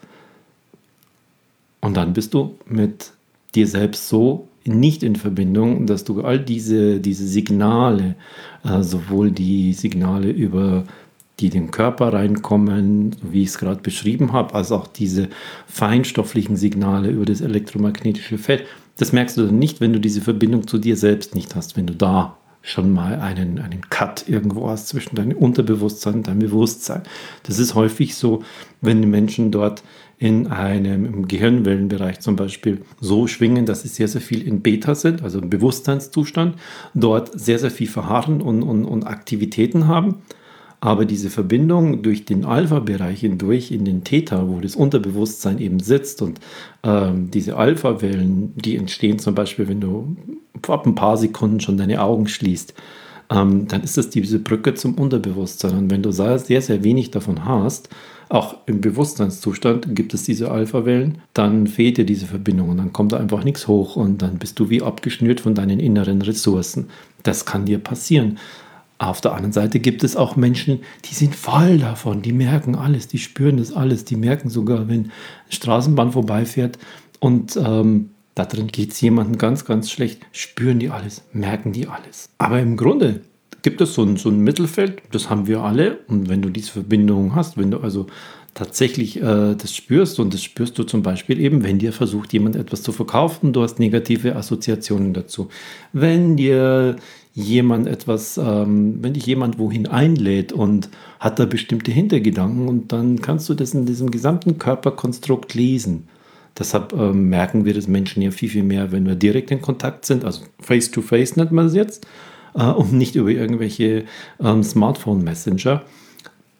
Und 1.80 1.97
dann 1.97 2.12
bist 2.12 2.35
du 2.35 2.57
mit 2.66 3.12
dir 3.54 3.66
selbst 3.66 4.09
so 4.09 4.49
nicht 4.64 5.02
in 5.02 5.16
Verbindung, 5.16 5.87
dass 5.87 6.04
du 6.04 6.23
all 6.23 6.38
diese, 6.38 7.00
diese 7.00 7.26
Signale, 7.26 8.14
äh, 8.64 8.83
sowohl 8.83 9.30
die 9.30 9.73
Signale 9.73 10.30
über 10.30 10.85
die 11.40 11.50
den 11.50 11.71
Körper 11.71 12.12
reinkommen, 12.12 13.14
wie 13.23 13.42
ich 13.42 13.50
es 13.50 13.59
gerade 13.59 13.80
beschrieben 13.80 14.33
habe, 14.33 14.54
als 14.54 14.73
auch 14.73 14.87
diese 14.87 15.28
feinstofflichen 15.66 16.57
Signale 16.57 17.11
über 17.11 17.25
das 17.25 17.40
elektromagnetische 17.40 18.38
Feld. 18.38 18.64
Das 18.97 19.12
merkst 19.12 19.37
du 19.37 19.47
dann 19.47 19.59
nicht, 19.59 19.80
wenn 19.80 19.92
du 19.92 20.00
diese 20.00 20.21
Verbindung 20.21 20.66
zu 20.66 20.78
dir 20.78 20.97
selbst 20.97 21.35
nicht 21.35 21.54
hast, 21.54 21.76
wenn 21.76 21.87
du 21.87 21.95
da 21.95 22.37
schon 22.61 22.92
mal 22.92 23.21
einen, 23.21 23.61
einen 23.61 23.83
Cut 23.88 24.28
irgendwo 24.28 24.68
hast 24.68 24.88
zwischen 24.88 25.14
deinem 25.14 25.37
Unterbewusstsein 25.37 26.14
und 26.14 26.26
deinem 26.26 26.40
Bewusstsein. 26.40 27.02
Das 27.45 27.61
ist 27.61 27.76
häufig 27.76 28.16
so, 28.16 28.42
wenn 28.80 29.00
die 29.00 29.09
Menschen 29.09 29.52
dort 29.52 29.85
in 30.18 30.49
einem 30.49 31.28
Gehirnwellenbereich 31.28 32.18
zum 32.18 32.35
Beispiel 32.35 32.83
so 33.00 33.28
schwingen, 33.28 33.64
dass 33.64 33.83
sie 33.83 33.88
sehr, 33.88 34.09
sehr 34.09 34.21
viel 34.21 34.47
in 34.47 34.62
Beta 34.62 34.97
sind, 34.97 35.23
also 35.23 35.38
im 35.38 35.49
Bewusstseinszustand, 35.49 36.57
dort 36.92 37.38
sehr, 37.38 37.61
sehr 37.61 37.71
viel 37.71 37.87
verharren 37.87 38.42
und, 38.42 38.64
und, 38.64 38.85
und 38.85 39.07
Aktivitäten 39.07 39.87
haben 39.87 40.16
aber 40.80 41.04
diese 41.04 41.30
Verbindung 41.30 42.02
durch 42.02 42.25
den 42.25 42.44
Alpha-Bereich 42.44 43.20
hindurch 43.20 43.73
in 43.73 43.85
den 43.85 44.04
Theta, 44.04 44.49
wo 44.49 44.61
das 44.61 44.76
Unterbewusstsein 44.76 45.58
eben 45.58 45.80
sitzt 45.80 46.23
und 46.23 46.38
ähm, 46.85 47.30
diese 47.32 47.56
Alpha-Wellen, 47.56 48.52
die 48.54 48.76
entstehen 48.76 49.18
zum 49.18 49.35
Beispiel, 49.35 49.68
wenn 49.68 49.80
du 49.80 50.16
ab 50.68 50.87
ein 50.87 50.94
paar 50.94 51.16
Sekunden 51.16 51.61
schon 51.61 51.78
deine 51.78 52.00
Augen 52.00 52.28
schließt, 52.28 52.75
ähm, 53.30 53.66
dann 53.68 53.82
ist 53.82 53.97
das 53.97 54.11
diese 54.11 54.38
Brücke 54.38 54.75
zum 54.75 54.94
Unterbewusstsein. 54.94 55.76
Und 55.76 55.90
wenn 55.90 56.02
du 56.02 56.12
sehr, 56.12 56.38
sehr 56.38 56.85
wenig 56.85 57.11
davon 57.11 57.44
hast, 57.44 57.88
auch 58.28 58.56
im 58.66 58.80
Bewusstseinszustand 58.80 59.94
gibt 59.97 60.12
es 60.12 60.23
diese 60.25 60.50
Alpha-Wellen, 60.50 61.18
dann 61.32 61.66
fehlt 61.66 61.97
dir 61.97 62.04
diese 62.04 62.26
Verbindung 62.26 62.68
und 62.68 62.76
dann 62.76 62.92
kommt 62.92 63.12
da 63.12 63.16
einfach 63.16 63.42
nichts 63.42 63.66
hoch 63.68 63.97
und 63.97 64.20
dann 64.23 64.38
bist 64.38 64.58
du 64.58 64.68
wie 64.70 64.82
abgeschnürt 64.82 65.40
von 65.40 65.54
deinen 65.54 65.80
inneren 65.80 66.20
Ressourcen. 66.20 66.88
Das 67.23 67.47
kann 67.47 67.64
dir 67.64 67.78
passieren. 67.78 68.38
Auf 68.99 69.21
der 69.21 69.33
anderen 69.33 69.52
Seite 69.52 69.78
gibt 69.78 70.02
es 70.02 70.17
auch 70.17 70.35
Menschen, 70.35 70.81
die 71.05 71.14
sind 71.14 71.37
voll 71.37 71.78
davon, 71.78 72.21
die 72.21 72.33
merken 72.33 72.75
alles, 72.75 73.07
die 73.07 73.19
spüren 73.19 73.57
das 73.57 73.73
alles, 73.73 74.05
die 74.05 74.17
merken 74.17 74.50
sogar, 74.50 74.88
wenn 74.88 75.05
eine 75.05 75.12
Straßenbahn 75.50 76.12
vorbeifährt 76.12 76.78
und 77.21 77.57
ähm, 77.57 78.11
da 78.35 78.45
drin 78.45 78.69
geht 78.69 78.93
es 78.93 79.00
jemandem 79.00 79.38
ganz, 79.38 79.64
ganz 79.64 79.90
schlecht, 79.90 80.21
spüren 80.33 80.78
die 80.78 80.90
alles, 80.90 81.23
merken 81.33 81.73
die 81.73 81.87
alles. 81.87 82.28
Aber 82.38 82.61
im 82.61 82.76
Grunde 82.76 83.21
gibt 83.62 83.81
es 83.81 83.95
so 83.95 84.02
ein, 84.05 84.17
so 84.17 84.28
ein 84.28 84.40
Mittelfeld, 84.40 85.02
das 85.11 85.28
haben 85.31 85.47
wir 85.47 85.61
alle. 85.61 85.99
Und 86.07 86.28
wenn 86.28 86.43
du 86.43 86.49
diese 86.49 86.71
Verbindung 86.71 87.35
hast, 87.35 87.59
wenn 87.59 87.71
du 87.71 87.78
also 87.78 88.07
tatsächlich 88.55 89.21
äh, 89.21 89.55
das 89.55 89.75
spürst 89.75 90.19
und 90.21 90.35
das 90.35 90.43
spürst 90.43 90.78
du 90.78 90.85
zum 90.85 91.02
Beispiel 91.02 91.40
eben, 91.40 91.62
wenn 91.62 91.78
dir 91.78 91.93
versucht 91.93 92.33
jemand 92.33 92.57
etwas 92.57 92.83
zu 92.83 92.93
verkaufen, 92.93 93.52
du 93.52 93.62
hast 93.62 93.78
negative 93.78 94.37
Assoziationen 94.37 95.14
dazu. 95.14 95.49
Wenn 95.93 96.37
dir 96.37 96.97
jemand 97.38 97.87
etwas, 97.87 98.37
ähm, 98.37 98.99
wenn 99.00 99.14
dich 99.14 99.25
jemand 99.26 99.59
wohin 99.59 99.87
einlädt 99.87 100.52
und 100.52 100.88
hat 101.21 101.38
da 101.38 101.47
bestimmte 101.47 101.92
Hintergedanken 101.92 102.66
und 102.68 102.92
dann 102.92 103.23
kannst 103.23 103.49
du 103.49 103.54
das 103.54 103.75
in 103.75 103.87
diesem 103.87 104.11
gesamten 104.11 104.59
Körperkonstrukt 104.59 105.54
lesen. 105.54 106.09
Deshalb 106.59 106.92
ähm, 106.92 107.28
merken 107.28 107.64
wir 107.64 107.75
das 107.75 107.87
Menschen 107.87 108.23
ja 108.23 108.33
viel, 108.33 108.49
viel 108.49 108.64
mehr, 108.64 108.90
wenn 108.90 109.07
wir 109.07 109.14
direkt 109.14 109.52
in 109.52 109.62
Kontakt 109.62 110.04
sind, 110.04 110.25
also 110.25 110.42
face 110.59 110.90
to 110.90 111.00
face 111.00 111.37
nennt 111.37 111.52
man 111.52 111.66
es 111.66 111.75
jetzt 111.75 112.09
äh, 112.54 112.64
und 112.64 112.92
nicht 112.92 113.14
über 113.14 113.30
irgendwelche 113.30 114.04
ähm, 114.40 114.64
Smartphone-Messenger, 114.64 115.85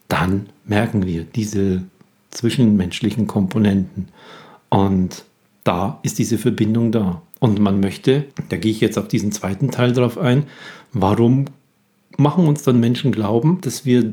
dann 0.07 0.47
merken 0.65 1.05
wir 1.05 1.25
diese 1.25 1.83
zwischenmenschlichen 2.31 3.27
Komponenten. 3.27 4.09
Und 4.69 5.25
da 5.65 5.99
ist 6.05 6.21
diese 6.21 6.39
Verbindung 6.39 6.93
da. 6.93 7.21
Und 7.41 7.61
man 7.61 7.81
möchte, 7.81 8.25
da 8.49 8.57
gehe 8.57 8.73
ich 8.73 8.81
jetzt 8.81 8.99
auf 8.99 9.09
diesen 9.09 9.33
zweiten 9.33 9.71
Teil 9.71 9.93
drauf 9.93 10.19
ein, 10.19 10.45
warum 10.93 11.47
machen 12.17 12.47
uns 12.47 12.63
dann 12.63 12.81
Menschen 12.81 13.13
glauben, 13.13 13.61
dass 13.61 13.85
wir 13.85 14.13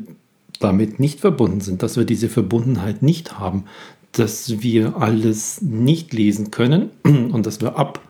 damit 0.60 1.00
nicht 1.00 1.20
verbunden 1.20 1.62
sind, 1.62 1.84
dass 1.84 1.98
wir 1.98 2.06
diese 2.06 2.30
Verbundenheit 2.30 3.02
nicht 3.02 3.40
haben, 3.40 3.66
dass 4.12 4.62
wir 4.62 4.98
alles 4.98 5.62
nicht 5.62 6.14
lesen 6.14 6.52
können 6.52 6.90
und 7.04 7.46
dass 7.46 7.62
wir 7.62 7.78
ab 7.78 8.02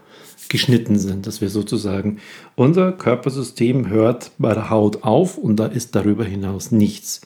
geschnitten 0.47 0.99
sind, 0.99 1.25
dass 1.25 1.41
wir 1.41 1.49
sozusagen 1.49 2.19
unser 2.55 2.91
Körpersystem 2.91 3.89
hört 3.89 4.31
bei 4.37 4.53
der 4.53 4.69
Haut 4.69 5.03
auf 5.03 5.37
und 5.37 5.55
da 5.55 5.65
ist 5.65 5.95
darüber 5.95 6.23
hinaus 6.23 6.71
nichts. 6.71 7.21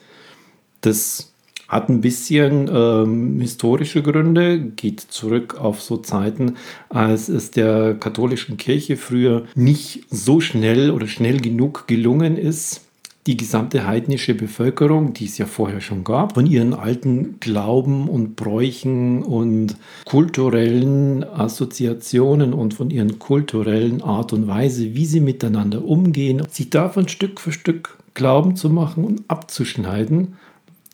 Das 0.82 1.34
hat 1.70 1.88
ein 1.88 2.02
bisschen 2.02 2.70
ähm, 2.74 3.40
historische 3.40 4.02
Gründe, 4.02 4.60
geht 4.60 5.00
zurück 5.00 5.56
auf 5.58 5.82
so 5.82 5.98
Zeiten, 5.98 6.56
als 6.90 7.30
es 7.30 7.52
der 7.52 7.94
katholischen 7.94 8.58
Kirche 8.58 8.98
früher 8.98 9.46
nicht 9.56 10.04
so 10.10 10.42
schnell 10.42 10.90
oder 10.92 11.08
schnell 11.08 11.40
genug 11.40 11.88
gelungen 11.88 12.38
ist, 12.38 12.82
die 13.28 13.38
gesamte 13.38 13.86
heidnische 13.86 14.34
Bevölkerung, 14.34 15.14
die 15.14 15.26
es 15.26 15.38
ja 15.38 15.46
vorher 15.46 15.82
schon 15.82 16.04
gab, 16.04 16.34
von 16.34 16.48
ihren 16.48 16.74
alten 16.74 17.40
Glauben 17.40 18.10
und 18.10 18.36
Bräuchen 18.36 19.22
und 19.22 19.76
kulturellen 20.06 21.24
Assoziationen 21.24 22.54
und 22.54 22.74
von 22.74 22.90
ihren 22.90 23.20
kulturellen 23.20 24.02
Art 24.02 24.34
und 24.34 24.48
Weise, 24.48 24.96
wie 24.96 25.06
sie 25.06 25.20
miteinander 25.20 25.86
umgehen, 25.86 26.42
sich 26.50 26.72
davon 26.72 27.08
Stück 27.08 27.40
für 27.40 27.52
Stück 27.52 28.00
Glauben 28.16 28.56
zu 28.56 28.70
machen 28.70 29.04
und 29.06 29.24
abzuschneiden, 29.28 30.34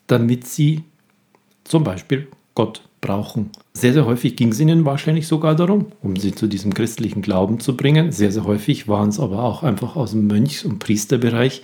damit 0.08 0.48
sie 0.48 0.84
zum 1.64 1.84
Beispiel 1.84 2.28
Gott 2.54 2.82
brauchen. 3.02 3.52
Sehr, 3.74 3.94
sehr 3.94 4.06
häufig 4.06 4.36
ging 4.36 4.50
es 4.50 4.60
ihnen 4.60 4.86
wahrscheinlich 4.86 5.28
sogar 5.28 5.56
darum, 5.56 5.88
um 6.02 6.16
sie 6.16 6.34
zu 6.34 6.48
diesem 6.48 6.74
christlichen 6.74 7.22
Glauben 7.22 7.60
zu 7.60 7.76
bringen. 7.76 8.12
Sehr, 8.12 8.32
sehr 8.32 8.46
häufig 8.46 8.88
waren 8.88 9.10
es 9.10 9.20
aber 9.20 9.44
auch 9.44 9.64
einfach 9.64 9.96
aus 9.96 10.12
dem 10.12 10.28
Mönchs- 10.28 10.66
und 10.66 10.80
Priesterbereich 10.80 11.62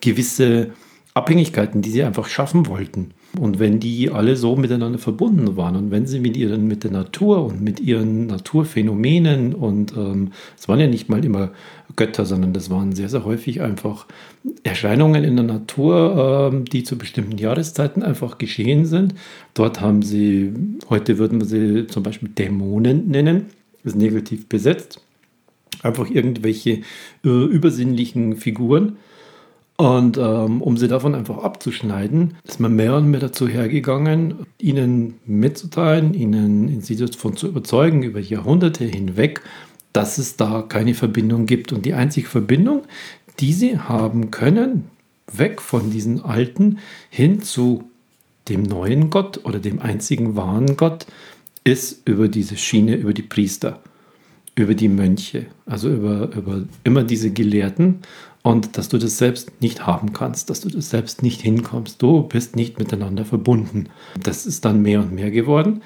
gewisse 0.00 0.70
Abhängigkeiten, 1.12 1.82
die 1.82 1.90
sie 1.90 2.04
einfach 2.04 2.28
schaffen 2.28 2.66
wollten. 2.66 3.10
Und 3.38 3.58
wenn 3.58 3.78
die 3.78 4.10
alle 4.10 4.36
so 4.36 4.56
miteinander 4.56 4.98
verbunden 4.98 5.56
waren 5.56 5.76
und 5.76 5.90
wenn 5.90 6.06
sie 6.06 6.20
mit 6.20 6.36
ihren, 6.36 6.66
mit 6.66 6.84
der 6.84 6.90
Natur 6.90 7.44
und 7.44 7.60
mit 7.60 7.78
ihren 7.80 8.26
Naturphänomenen 8.26 9.54
und 9.54 9.92
ähm, 9.96 10.32
es 10.58 10.68
waren 10.68 10.80
ja 10.80 10.86
nicht 10.86 11.08
mal 11.08 11.24
immer 11.24 11.50
Götter, 12.00 12.24
sondern 12.24 12.54
das 12.54 12.70
waren 12.70 12.92
sehr, 12.92 13.10
sehr 13.10 13.26
häufig 13.26 13.60
einfach 13.60 14.06
Erscheinungen 14.62 15.22
in 15.22 15.36
der 15.36 15.44
Natur, 15.44 16.50
ähm, 16.50 16.64
die 16.64 16.82
zu 16.82 16.96
bestimmten 16.96 17.36
Jahreszeiten 17.36 18.02
einfach 18.02 18.38
geschehen 18.38 18.86
sind. 18.86 19.14
Dort 19.52 19.82
haben 19.82 20.00
sie, 20.00 20.50
heute 20.88 21.18
würden 21.18 21.40
wir 21.40 21.46
sie 21.46 21.86
zum 21.88 22.02
Beispiel 22.02 22.30
Dämonen 22.30 23.08
nennen, 23.08 23.50
ist 23.84 23.96
negativ 23.96 24.48
besetzt. 24.48 25.02
Einfach 25.82 26.08
irgendwelche 26.08 26.80
äh, 27.22 27.28
übersinnlichen 27.28 28.36
Figuren 28.36 28.96
und 29.76 30.18
ähm, 30.18 30.60
um 30.60 30.76
sie 30.76 30.88
davon 30.88 31.14
einfach 31.14 31.38
abzuschneiden, 31.38 32.34
ist 32.44 32.60
man 32.60 32.76
mehr 32.76 32.96
und 32.96 33.10
mehr 33.10 33.20
dazu 33.20 33.48
hergegangen, 33.48 34.46
ihnen 34.58 35.14
mitzuteilen, 35.24 36.12
ihnen 36.12 36.82
sie 36.82 36.96
davon 36.96 37.34
zu 37.34 37.46
überzeugen 37.46 38.02
über 38.02 38.20
Jahrhunderte 38.20 38.84
hinweg, 38.84 39.40
dass 39.92 40.18
es 40.18 40.36
da 40.36 40.62
keine 40.62 40.94
Verbindung 40.94 41.46
gibt. 41.46 41.72
Und 41.72 41.84
die 41.86 41.94
einzige 41.94 42.28
Verbindung, 42.28 42.82
die 43.38 43.52
sie 43.52 43.78
haben 43.78 44.30
können, 44.30 44.90
weg 45.32 45.60
von 45.60 45.90
diesen 45.90 46.22
alten 46.22 46.78
hin 47.08 47.42
zu 47.42 47.84
dem 48.48 48.62
neuen 48.62 49.10
Gott 49.10 49.44
oder 49.44 49.58
dem 49.58 49.80
einzigen 49.80 50.36
wahren 50.36 50.76
Gott, 50.76 51.06
ist 51.64 52.06
über 52.08 52.28
diese 52.28 52.56
Schiene, 52.56 52.96
über 52.96 53.12
die 53.12 53.22
Priester, 53.22 53.80
über 54.54 54.74
die 54.74 54.88
Mönche, 54.88 55.46
also 55.66 55.88
über, 55.88 56.34
über 56.34 56.64
immer 56.84 57.04
diese 57.04 57.30
Gelehrten 57.30 58.00
und 58.42 58.78
dass 58.78 58.88
du 58.88 58.98
das 58.98 59.18
selbst 59.18 59.60
nicht 59.60 59.86
haben 59.86 60.12
kannst, 60.12 60.50
dass 60.50 60.62
du 60.62 60.70
das 60.70 60.90
selbst 60.90 61.22
nicht 61.22 61.42
hinkommst. 61.42 62.00
Du 62.00 62.22
bist 62.22 62.56
nicht 62.56 62.78
miteinander 62.78 63.24
verbunden. 63.24 63.88
Das 64.22 64.46
ist 64.46 64.64
dann 64.64 64.82
mehr 64.82 65.00
und 65.00 65.12
mehr 65.12 65.30
geworden. 65.30 65.82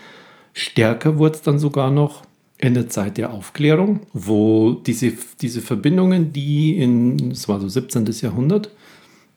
Stärker 0.53 1.19
wurde 1.19 1.35
es 1.35 1.43
dann 1.43 1.59
sogar 1.59 1.91
noch 1.91 2.23
in 2.65 2.75
der 2.75 2.89
Zeit 2.89 3.19
der 3.19 3.33
Aufklärung, 3.33 4.01
wo 4.13 4.73
diese, 4.73 5.13
diese 5.41 5.61
Verbindungen, 5.61 6.33
die 6.33 6.79
in, 6.79 7.31
es 7.31 7.49
war 7.49 7.61
so 7.61 7.69
17. 7.69 8.07
Jahrhundert, 8.23 8.71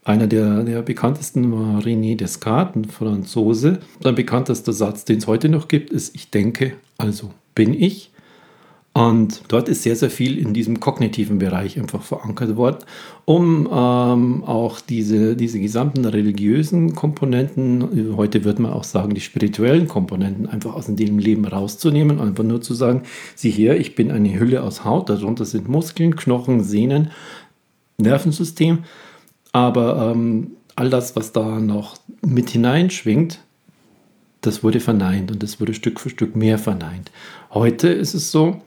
einer 0.06 0.28
der, 0.28 0.64
der 0.64 0.82
bekanntesten 0.82 1.52
war 1.52 1.82
René 1.82 2.16
Descartes, 2.16 2.76
ein 2.76 2.86
Franzose. 2.86 3.80
Sein 4.02 4.16
bekanntester 4.16 4.72
Satz, 4.72 5.04
den 5.04 5.18
es 5.18 5.28
heute 5.28 5.50
noch 5.50 5.68
gibt, 5.68 5.90
ist, 5.90 6.16
ich 6.16 6.30
denke, 6.30 6.74
also 6.98 7.32
bin 7.54 7.74
ich. 7.74 8.12
Und 8.98 9.44
dort 9.50 9.70
ist 9.70 9.84
sehr, 9.84 9.96
sehr 9.96 10.10
viel 10.10 10.40
in 10.40 10.56
diesem 10.56 10.80
kognitiven 10.80 11.38
Bereich 11.38 11.80
einfach 11.80 12.02
verankert 12.02 12.56
worden, 12.56 12.80
um 13.26 13.70
ähm, 13.72 14.44
auch 14.44 14.82
diese, 14.82 15.36
diese 15.36 15.60
gesamten 15.60 16.04
religiösen 16.04 16.96
Komponenten, 16.96 18.18
heute 18.18 18.44
würde 18.44 18.64
man 18.64 18.74
auch 18.74 18.84
sagen, 18.84 19.14
die 19.14 19.22
spirituellen 19.22 19.88
Komponenten 19.88 20.48
einfach 20.48 20.74
aus 20.74 20.88
dem 20.88 21.20
Leben 21.20 21.46
rauszunehmen, 21.46 22.20
einfach 22.20 22.44
nur 22.44 22.60
zu 22.64 22.74
sagen, 22.74 23.04
sieh 23.36 23.52
her, 23.52 23.80
ich 23.80 23.94
bin 23.94 24.10
eine 24.10 24.40
Hülle 24.40 24.64
aus 24.64 24.84
Haut, 24.84 25.12
darunter 25.12 25.46
sind 25.46 25.70
Muskeln, 25.70 26.16
Knochen, 26.16 26.64
Sehnen, 26.64 27.12
Nervensystem, 28.00 28.80
aber 29.52 30.12
ähm, 30.12 30.54
all 30.76 30.90
das, 30.90 31.16
was 31.16 31.34
da 31.34 31.60
noch 31.60 31.98
mit 32.26 32.50
hineinschwingt, 32.50 33.42
das 34.42 34.64
wurde 34.64 34.80
verneint 34.80 35.30
und 35.30 35.44
das 35.44 35.60
wurde 35.60 35.76
Stück 35.76 36.00
für 36.00 36.10
Stück 36.10 36.36
mehr 36.36 36.58
verneint. 36.58 37.12
Heute 37.52 37.90
ist 37.90 38.16
es 38.16 38.32
so, 38.32 38.62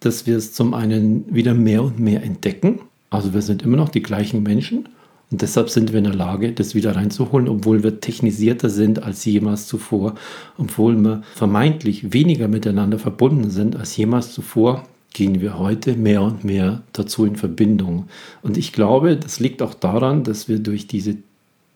dass 0.00 0.26
wir 0.26 0.36
es 0.36 0.52
zum 0.52 0.74
einen 0.74 1.24
wieder 1.34 1.54
mehr 1.54 1.82
und 1.82 1.98
mehr 1.98 2.22
entdecken. 2.22 2.80
Also 3.10 3.34
wir 3.34 3.42
sind 3.42 3.62
immer 3.62 3.76
noch 3.76 3.88
die 3.88 4.02
gleichen 4.02 4.42
Menschen 4.42 4.88
und 5.30 5.42
deshalb 5.42 5.70
sind 5.70 5.92
wir 5.92 5.98
in 5.98 6.04
der 6.04 6.14
Lage, 6.14 6.52
das 6.52 6.74
wieder 6.74 6.94
reinzuholen, 6.94 7.48
obwohl 7.48 7.82
wir 7.82 8.00
technisierter 8.00 8.70
sind 8.70 9.02
als 9.02 9.24
jemals 9.24 9.66
zuvor, 9.66 10.14
obwohl 10.56 10.96
wir 10.96 11.22
vermeintlich 11.34 12.12
weniger 12.12 12.46
miteinander 12.46 12.98
verbunden 12.98 13.50
sind 13.50 13.74
als 13.74 13.96
jemals 13.96 14.32
zuvor, 14.32 14.86
gehen 15.12 15.40
wir 15.40 15.58
heute 15.58 15.94
mehr 15.94 16.22
und 16.22 16.44
mehr 16.44 16.82
dazu 16.92 17.24
in 17.24 17.36
Verbindung. 17.36 18.06
Und 18.42 18.56
ich 18.56 18.72
glaube, 18.72 19.16
das 19.16 19.40
liegt 19.40 19.62
auch 19.62 19.74
daran, 19.74 20.22
dass 20.22 20.48
wir 20.48 20.60
durch 20.60 20.86
diese 20.86 21.16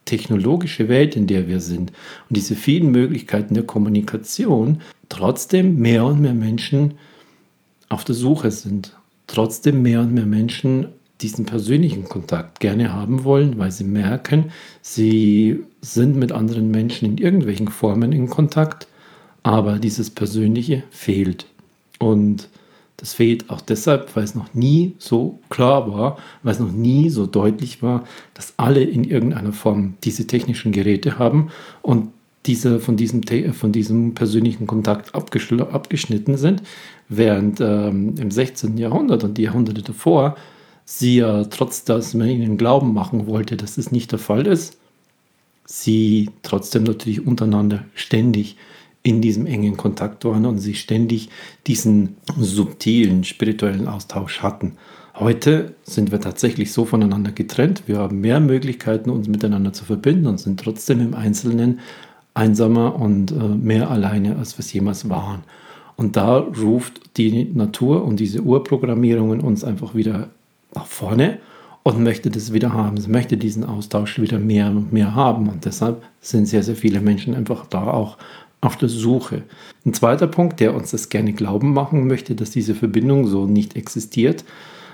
technologische 0.04 0.88
Welt, 0.88 1.16
in 1.16 1.26
der 1.26 1.48
wir 1.48 1.60
sind 1.60 1.90
und 2.28 2.36
diese 2.36 2.54
vielen 2.54 2.90
Möglichkeiten 2.90 3.54
der 3.54 3.64
Kommunikation 3.64 4.80
trotzdem 5.08 5.78
mehr 5.78 6.04
und 6.04 6.20
mehr 6.20 6.34
Menschen 6.34 6.94
auf 7.90 8.04
der 8.04 8.14
Suche 8.14 8.50
sind. 8.50 8.96
Trotzdem 9.26 9.82
mehr 9.82 10.00
und 10.00 10.14
mehr 10.14 10.24
Menschen 10.26 10.88
diesen 11.20 11.44
persönlichen 11.44 12.04
Kontakt 12.04 12.60
gerne 12.60 12.94
haben 12.94 13.24
wollen, 13.24 13.58
weil 13.58 13.70
sie 13.70 13.84
merken, 13.84 14.50
sie 14.80 15.62
sind 15.82 16.16
mit 16.16 16.32
anderen 16.32 16.70
Menschen 16.70 17.04
in 17.04 17.18
irgendwelchen 17.18 17.68
Formen 17.68 18.12
in 18.12 18.30
Kontakt, 18.30 18.88
aber 19.42 19.78
dieses 19.78 20.08
Persönliche 20.08 20.82
fehlt. 20.90 21.44
Und 21.98 22.48
Das 23.00 23.14
fehlt 23.14 23.48
auch 23.48 23.62
deshalb, 23.62 24.14
weil 24.14 24.24
es 24.24 24.34
noch 24.34 24.52
nie 24.52 24.94
so 24.98 25.38
klar 25.48 25.90
war, 25.90 26.18
weil 26.42 26.52
es 26.52 26.60
noch 26.60 26.70
nie 26.70 27.08
so 27.08 27.24
deutlich 27.24 27.82
war, 27.82 28.04
dass 28.34 28.52
alle 28.58 28.82
in 28.82 29.04
irgendeiner 29.04 29.54
Form 29.54 29.94
diese 30.04 30.26
technischen 30.26 30.70
Geräte 30.70 31.18
haben 31.18 31.50
und 31.80 32.10
diese, 32.46 32.80
von, 32.80 32.96
diesem, 32.96 33.22
von 33.52 33.72
diesem 33.72 34.14
persönlichen 34.14 34.66
Kontakt 34.66 35.14
abgeschnitten 35.14 36.36
sind, 36.36 36.62
während 37.08 37.60
ähm, 37.60 38.14
im 38.18 38.30
16. 38.30 38.78
Jahrhundert 38.78 39.24
und 39.24 39.36
die 39.36 39.42
Jahrhunderte 39.42 39.82
davor 39.82 40.36
sie 40.84 41.16
ja 41.16 41.44
trotz, 41.44 41.84
dass 41.84 42.14
man 42.14 42.28
ihnen 42.28 42.56
glauben 42.56 42.92
machen 42.94 43.26
wollte, 43.26 43.56
dass 43.56 43.78
es 43.78 43.92
nicht 43.92 44.10
der 44.10 44.18
Fall 44.18 44.46
ist, 44.46 44.78
sie 45.64 46.30
trotzdem 46.42 46.82
natürlich 46.82 47.24
untereinander 47.24 47.84
ständig 47.94 48.56
in 49.02 49.20
diesem 49.20 49.46
engen 49.46 49.76
Kontakt 49.76 50.24
waren 50.24 50.44
und 50.46 50.58
sie 50.58 50.74
ständig 50.74 51.30
diesen 51.66 52.16
subtilen 52.38 53.24
spirituellen 53.24 53.86
Austausch 53.86 54.42
hatten. 54.42 54.76
Heute 55.14 55.74
sind 55.82 56.12
wir 56.12 56.20
tatsächlich 56.20 56.72
so 56.72 56.84
voneinander 56.84 57.32
getrennt. 57.32 57.84
Wir 57.86 57.98
haben 57.98 58.20
mehr 58.20 58.40
Möglichkeiten, 58.40 59.10
uns 59.10 59.28
miteinander 59.28 59.72
zu 59.72 59.84
verbinden 59.84 60.26
und 60.26 60.40
sind 60.40 60.60
trotzdem 60.60 61.00
im 61.00 61.14
Einzelnen 61.14 61.80
einsamer 62.34 62.96
und 62.96 63.32
äh, 63.32 63.34
mehr 63.34 63.90
alleine, 63.90 64.36
als 64.36 64.56
wir 64.56 64.60
es 64.60 64.72
jemals 64.72 65.08
waren. 65.08 65.42
Und 65.96 66.16
da 66.16 66.38
ruft 66.38 67.18
die 67.18 67.44
Natur 67.52 68.04
und 68.04 68.20
diese 68.20 68.40
Urprogrammierungen 68.40 69.40
uns 69.40 69.64
einfach 69.64 69.94
wieder 69.94 70.30
nach 70.74 70.86
vorne 70.86 71.38
und 71.82 72.02
möchte 72.02 72.30
das 72.30 72.52
wieder 72.52 72.72
haben. 72.72 72.96
Sie 72.98 73.10
möchte 73.10 73.36
diesen 73.36 73.64
Austausch 73.64 74.18
wieder 74.18 74.38
mehr 74.38 74.70
und 74.70 74.92
mehr 74.92 75.14
haben. 75.14 75.48
Und 75.48 75.64
deshalb 75.64 76.02
sind 76.20 76.46
sehr, 76.46 76.62
sehr 76.62 76.76
viele 76.76 77.00
Menschen 77.00 77.34
einfach 77.34 77.66
da 77.66 77.84
auch 77.84 78.16
auf 78.60 78.76
der 78.76 78.88
Suche. 78.88 79.42
Ein 79.84 79.94
zweiter 79.94 80.26
Punkt, 80.26 80.60
der 80.60 80.74
uns 80.74 80.90
das 80.90 81.08
gerne 81.08 81.32
glauben 81.32 81.72
machen 81.72 82.06
möchte, 82.06 82.34
dass 82.34 82.50
diese 82.50 82.74
Verbindung 82.74 83.26
so 83.26 83.46
nicht 83.46 83.76
existiert, 83.76 84.44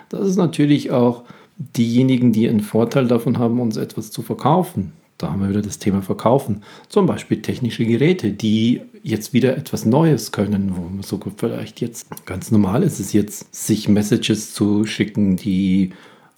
das 0.08 0.28
ist 0.28 0.36
natürlich 0.36 0.92
auch 0.92 1.24
diejenigen, 1.56 2.32
die 2.32 2.48
einen 2.48 2.60
Vorteil 2.60 3.08
davon 3.08 3.38
haben, 3.38 3.60
uns 3.60 3.76
etwas 3.76 4.10
zu 4.10 4.22
verkaufen. 4.22 4.92
Da 5.18 5.30
haben 5.30 5.40
wir 5.40 5.48
wieder 5.48 5.62
das 5.62 5.78
Thema 5.78 6.02
Verkaufen. 6.02 6.62
Zum 6.88 7.06
Beispiel 7.06 7.40
technische 7.40 7.86
Geräte, 7.86 8.32
die 8.32 8.82
jetzt 9.02 9.32
wieder 9.32 9.56
etwas 9.56 9.86
Neues 9.86 10.32
können, 10.32 10.76
wo 10.76 10.82
man 10.82 11.02
so 11.02 11.18
vielleicht 11.36 11.80
jetzt 11.80 12.26
ganz 12.26 12.50
normal 12.50 12.82
ist 12.82 13.00
es 13.00 13.12
jetzt, 13.12 13.54
sich 13.54 13.88
Messages 13.88 14.52
zu 14.52 14.84
schicken, 14.84 15.36
die 15.36 15.92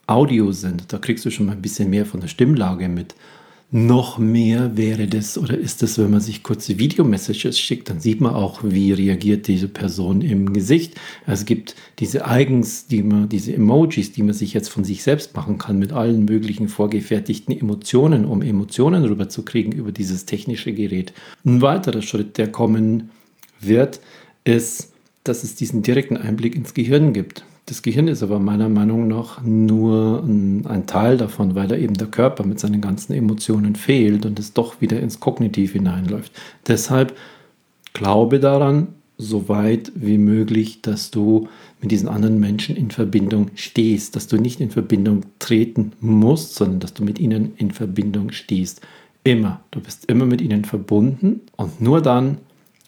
Audio 0.07 0.53
sind. 0.53 0.93
Da 0.93 0.99
kriegst 0.99 1.25
du 1.25 1.31
schon 1.31 1.47
mal 1.47 1.53
ein 1.53 1.63
bisschen 1.63 1.91
mehr 1.91 2.07
von 2.07 2.21
der 2.21 2.29
Stimmlage 2.29 2.89
mit 2.89 3.15
noch 3.71 4.17
mehr 4.17 4.79
wäre 4.79 5.07
das 5.07 5.37
oder 5.37 5.57
ist 5.57 5.83
das, 5.83 5.99
wenn 5.99 6.11
man 6.11 6.21
sich 6.21 6.43
kurze 6.43 6.79
Videomessages 6.79 7.61
schickt, 7.61 7.91
dann 7.91 8.01
sieht 8.01 8.21
man 8.21 8.35
auch, 8.35 8.61
wie 8.63 8.93
reagiert 8.93 9.47
diese 9.47 9.69
Person 9.69 10.23
im 10.23 10.55
Gesicht. 10.55 10.95
Es 11.27 11.45
gibt 11.45 11.75
diese 11.99 12.27
Eigens, 12.27 12.87
die 12.87 13.03
man, 13.03 13.29
diese 13.29 13.53
Emojis, 13.53 14.13
die 14.13 14.23
man 14.23 14.33
sich 14.33 14.55
jetzt 14.55 14.69
von 14.69 14.85
sich 14.85 15.03
selbst 15.03 15.37
machen 15.37 15.59
kann 15.59 15.79
mit 15.79 15.93
allen 15.93 16.25
möglichen 16.25 16.69
vorgefertigten 16.69 17.59
Emotionen, 17.59 18.25
um 18.25 18.41
Emotionen 18.41 19.05
rüberzukriegen 19.05 19.73
über 19.73 19.93
dieses 19.93 20.25
technische 20.25 20.73
Gerät. 20.73 21.13
Ein 21.45 21.61
weiterer 21.61 22.01
Schritt, 22.01 22.39
der 22.39 22.51
kommen 22.51 23.11
wird, 23.61 24.01
ist, 24.45 24.93
dass 25.25 25.45
es 25.45 25.57
diesen 25.57 25.83
direkten 25.83 26.17
Einblick 26.17 26.57
ins 26.57 26.73
Gehirn 26.73 27.13
gibt. 27.13 27.45
Das 27.69 27.83
Gehirn 27.83 28.09
ist 28.09 28.23
aber 28.23 28.39
meiner 28.39 28.71
Meinung 28.71 29.09
nach 29.09 29.43
nur 29.43 30.25
ein, 30.25 30.85
Teil 30.87 31.19
davon, 31.19 31.55
weil 31.55 31.69
da 31.69 31.77
eben 31.77 31.93
der 31.99 32.07
Körper 32.07 32.47
mit 32.47 32.59
seinen 32.59 32.81
ganzen 32.81 33.13
Emotionen 33.13 33.77
fehlt 33.77 34.25
und 34.25 34.39
es 34.39 34.55
doch 34.55 34.81
wieder 34.81 34.99
ins 35.01 35.21
Kognitiv 35.21 35.73
hineinläuft. 35.73 36.33
Deshalb 36.67 37.15
glaube 37.93 38.41
daran, 38.41 38.89
so 39.19 39.51
weit 39.51 39.93
wie 39.95 40.17
möglich, 40.17 40.81
dass 40.81 41.11
du 41.11 41.49
mit 41.83 41.91
diesen 41.91 42.09
anderen 42.09 42.41
Menschen 42.41 42.75
in 42.75 42.91
Verbindung 42.91 43.51
stehst, 43.55 44.17
dass 44.17 44.29
du 44.29 44.39
nicht 44.39 44.63
in 44.63 44.71
Verbindung 44.71 45.25
treten 45.39 45.93
musst, 46.01 46.55
sondern 46.55 46.81
dass 46.81 46.95
du 46.95 47.05
mit 47.05 47.19
ihnen 47.19 47.53
in 47.59 47.73
Verbindung 47.73 48.33
stehst. 48.33 48.81
Immer. 49.25 49.61
Du 49.73 49.81
bist 49.81 50.07
immer 50.07 50.25
mit 50.25 50.41
ihnen 50.41 50.65
verbunden 50.65 51.43
und 51.57 51.83
nur 51.83 52.01
dann, 52.01 52.39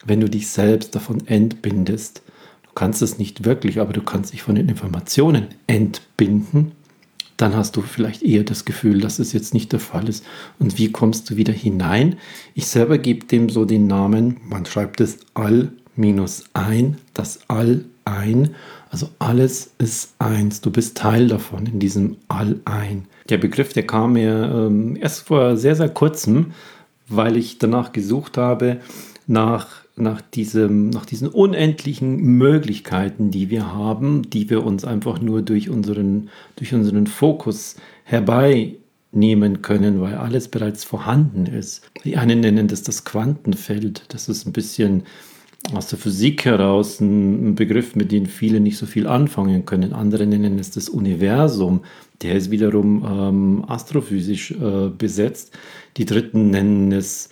wenn 0.07 0.21
du 0.21 0.31
dich 0.31 0.49
selbst 0.49 0.95
davon 0.95 1.27
entbindest, 1.27 2.23
du 2.71 2.75
kannst 2.75 3.03
es 3.03 3.19
nicht 3.19 3.45
wirklich, 3.45 3.81
aber 3.81 3.93
du 3.93 4.01
kannst 4.01 4.33
dich 4.33 4.43
von 4.43 4.55
den 4.55 4.69
Informationen 4.69 5.49
entbinden, 5.67 6.73
dann 7.37 7.57
hast 7.57 7.77
du 7.77 7.83
vielleicht 7.83 8.23
eher 8.23 8.45
das 8.45 8.65
Gefühl, 8.65 9.01
dass 9.01 9.19
es 9.19 9.33
jetzt 9.33 9.55
nicht 9.55 9.73
der 9.73 9.81
Fall 9.81 10.09
ist. 10.09 10.25
Und 10.59 10.79
wie 10.79 10.93
kommst 10.93 11.31
du 11.31 11.37
wieder 11.37 11.53
hinein? 11.53 12.17
Ich 12.55 12.67
selber 12.67 12.99
gebe 12.99 13.27
dem 13.27 13.49
so 13.49 13.65
den 13.65 13.87
Namen, 13.87 14.37
man 14.45 14.67
schreibt 14.67 15.01
es 15.01 15.19
All 15.35 15.73
minus 15.97 16.45
ein, 16.53 16.99
das 17.15 17.41
All 17.49 17.85
ein. 18.05 18.55
Also 18.91 19.09
alles 19.19 19.73
ist 19.79 20.15
eins. 20.19 20.61
Du 20.61 20.71
bist 20.71 20.97
Teil 20.97 21.29
davon 21.29 21.67
in 21.67 21.79
diesem 21.81 22.17
All 22.29 22.61
ein. 22.67 23.07
Der 23.29 23.39
Begriff, 23.39 23.73
der 23.73 23.87
kam 23.87 24.13
mir 24.15 24.53
ähm, 24.55 24.97
erst 24.97 25.27
vor 25.27 25.57
sehr, 25.57 25.77
sehr 25.77 25.89
kurzem, 25.89 26.53
weil 27.09 27.37
ich 27.37 27.59
danach 27.59 27.93
gesucht 27.93 28.37
habe 28.37 28.81
nach 29.27 29.80
nach, 30.01 30.21
diesem, 30.21 30.91
nach 30.91 31.07
diesen 31.07 31.29
unendlichen 31.29 32.17
Möglichkeiten, 32.17 33.31
die 33.31 33.51
wir 33.51 33.73
haben, 33.73 34.29
die 34.31 34.51
wir 34.51 34.65
uns 34.65 34.85
einfach 34.85 35.21
nur 35.21 35.43
durch 35.43 35.71
unseren, 35.71 36.31
durch 36.57 36.75
unseren 36.75 37.07
Fokus 37.07 37.77
herbeinehmen 38.05 39.63
können, 39.63 40.01
weil 40.01 40.15
alles 40.15 40.49
bereits 40.49 40.85
vorhanden 40.85 41.47
ist. 41.47 41.83
Die 42.05 42.17
einen 42.17 42.41
nennen 42.41 42.69
das 42.69 42.83
das 42.83 43.05
Quantenfeld. 43.05 44.05
Das 44.09 44.29
ist 44.29 44.47
ein 44.47 44.53
bisschen 44.53 45.05
aus 45.75 45.89
der 45.89 45.99
Physik 45.99 46.45
heraus 46.47 47.01
ein, 47.01 47.55
Begriff, 47.55 47.95
mit 47.95 48.11
dem 48.13 48.27
viele 48.27 48.61
nicht 48.61 48.79
so 48.79 48.87
viel 48.87 49.07
anfangen 49.07 49.67
können. 49.67 49.93
Andere 49.93 50.27
nennen 50.27 50.59
es 50.59 50.71
das 50.71 50.89
Universum. 50.89 51.83
Der 52.23 52.35
ist 52.35 52.51
wiederum 52.51 53.05
ähm, 53.05 53.65
astrophysisch 53.69 54.53
äh, 54.53 54.89
besetzt. 54.89 55.53
Die 55.97 56.07
Dritten 56.07 56.51
nennen 56.51 56.93
es 56.93 57.31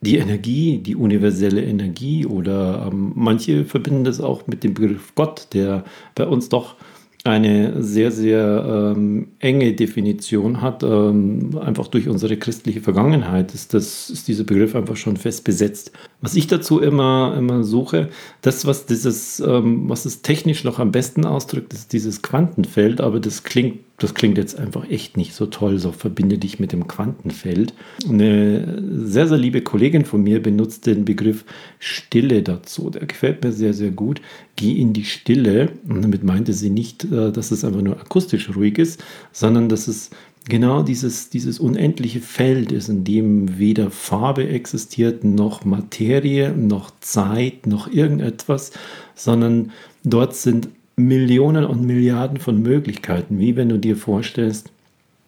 die 0.00 0.16
Energie, 0.18 0.78
die 0.78 0.94
universelle 0.94 1.64
Energie 1.64 2.24
oder 2.24 2.88
ähm, 2.90 3.12
manche 3.14 3.64
verbinden 3.64 4.04
das 4.04 4.20
auch 4.20 4.46
mit 4.46 4.62
dem 4.62 4.74
Begriff 4.74 5.14
Gott, 5.14 5.48
der 5.52 5.84
bei 6.14 6.26
uns 6.26 6.48
doch 6.48 6.76
eine 7.24 7.82
sehr, 7.82 8.10
sehr 8.10 8.94
ähm, 8.96 9.28
enge 9.40 9.74
Definition 9.74 10.62
hat. 10.62 10.82
Ähm, 10.82 11.58
einfach 11.60 11.88
durch 11.88 12.08
unsere 12.08 12.36
christliche 12.36 12.80
Vergangenheit 12.80 13.54
ist, 13.54 13.74
das, 13.74 14.08
ist 14.08 14.28
dieser 14.28 14.44
Begriff 14.44 14.74
einfach 14.74 14.96
schon 14.96 15.16
fest 15.16 15.44
besetzt. 15.44 15.92
Was 16.20 16.34
ich 16.34 16.48
dazu 16.48 16.80
immer, 16.80 17.34
immer 17.38 17.62
suche, 17.62 18.08
das, 18.42 18.66
was, 18.66 18.86
dieses, 18.86 19.38
ähm, 19.40 19.88
was 19.88 20.04
es 20.04 20.22
technisch 20.22 20.64
noch 20.64 20.78
am 20.78 20.90
besten 20.90 21.24
ausdrückt, 21.24 21.72
ist 21.72 21.92
dieses 21.92 22.22
Quantenfeld, 22.22 23.00
aber 23.00 23.20
das 23.20 23.44
klingt 23.44 23.78
das 23.98 24.14
klingt 24.14 24.38
jetzt 24.38 24.56
einfach 24.56 24.88
echt 24.88 25.16
nicht 25.16 25.34
so 25.34 25.46
toll, 25.46 25.78
so 25.80 25.90
verbinde 25.90 26.38
dich 26.38 26.60
mit 26.60 26.70
dem 26.70 26.86
Quantenfeld. 26.86 27.74
Eine 28.08 28.80
sehr, 28.92 29.26
sehr 29.26 29.38
liebe 29.38 29.60
Kollegin 29.60 30.04
von 30.04 30.22
mir 30.22 30.40
benutzt 30.40 30.86
den 30.86 31.04
Begriff 31.04 31.44
Stille 31.80 32.44
dazu. 32.44 32.90
Der 32.90 33.06
gefällt 33.06 33.42
mir 33.42 33.50
sehr, 33.50 33.74
sehr 33.74 33.90
gut. 33.90 34.20
Geh 34.54 34.80
in 34.80 34.92
die 34.92 35.04
Stille. 35.04 35.72
Und 35.88 36.02
damit 36.02 36.22
meinte 36.22 36.52
sie 36.52 36.70
nicht, 36.70 37.04
äh, 37.04 37.32
dass 37.32 37.50
es 37.50 37.64
einfach 37.64 37.82
nur 37.82 38.00
akustisch 38.00 38.54
ruhig 38.54 38.78
ist, 38.78 39.02
sondern 39.32 39.68
dass 39.68 39.88
es 39.88 40.10
genau 40.48 40.82
dieses, 40.82 41.30
dieses 41.30 41.58
unendliche 41.58 42.20
Feld 42.20 42.72
ist, 42.72 42.88
in 42.88 43.04
dem 43.04 43.58
weder 43.58 43.90
Farbe 43.90 44.48
existiert, 44.48 45.24
noch 45.24 45.64
Materie, 45.64 46.52
noch 46.52 46.90
Zeit, 47.00 47.66
noch 47.66 47.90
irgendetwas, 47.90 48.72
sondern 49.14 49.72
dort 50.04 50.34
sind 50.34 50.68
Millionen 50.96 51.64
und 51.64 51.84
Milliarden 51.84 52.38
von 52.38 52.60
Möglichkeiten, 52.60 53.38
wie 53.38 53.56
wenn 53.56 53.68
du 53.68 53.78
dir 53.78 53.96
vorstellst, 53.96 54.70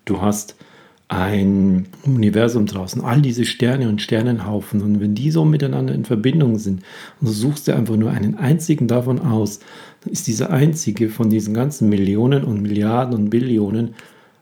du 0.05 0.21
hast 0.21 0.57
ein 1.11 1.87
Universum 2.05 2.67
draußen, 2.67 3.03
all 3.03 3.21
diese 3.21 3.45
Sterne 3.45 3.89
und 3.89 4.01
Sternenhaufen. 4.01 4.81
Und 4.81 5.01
wenn 5.01 5.17
die 5.17 5.33
so 5.33 5.45
miteinander 5.45 5.93
in 5.93 6.05
Verbindung 6.05 6.59
sind 6.59 6.83
und 7.21 7.29
du 7.29 7.33
suchst 7.33 7.67
dir 7.67 7.75
einfach 7.75 7.97
nur 7.97 8.13
einen 8.13 8.37
einzigen 8.37 8.87
davon 8.87 9.19
aus, 9.19 9.59
dann 10.03 10.13
ist 10.13 10.29
dieser 10.29 10.51
einzige 10.51 11.09
von 11.09 11.29
diesen 11.29 11.53
ganzen 11.53 11.89
Millionen 11.89 12.45
und 12.45 12.63
Milliarden 12.63 13.15
und 13.15 13.31
Billionen 13.31 13.95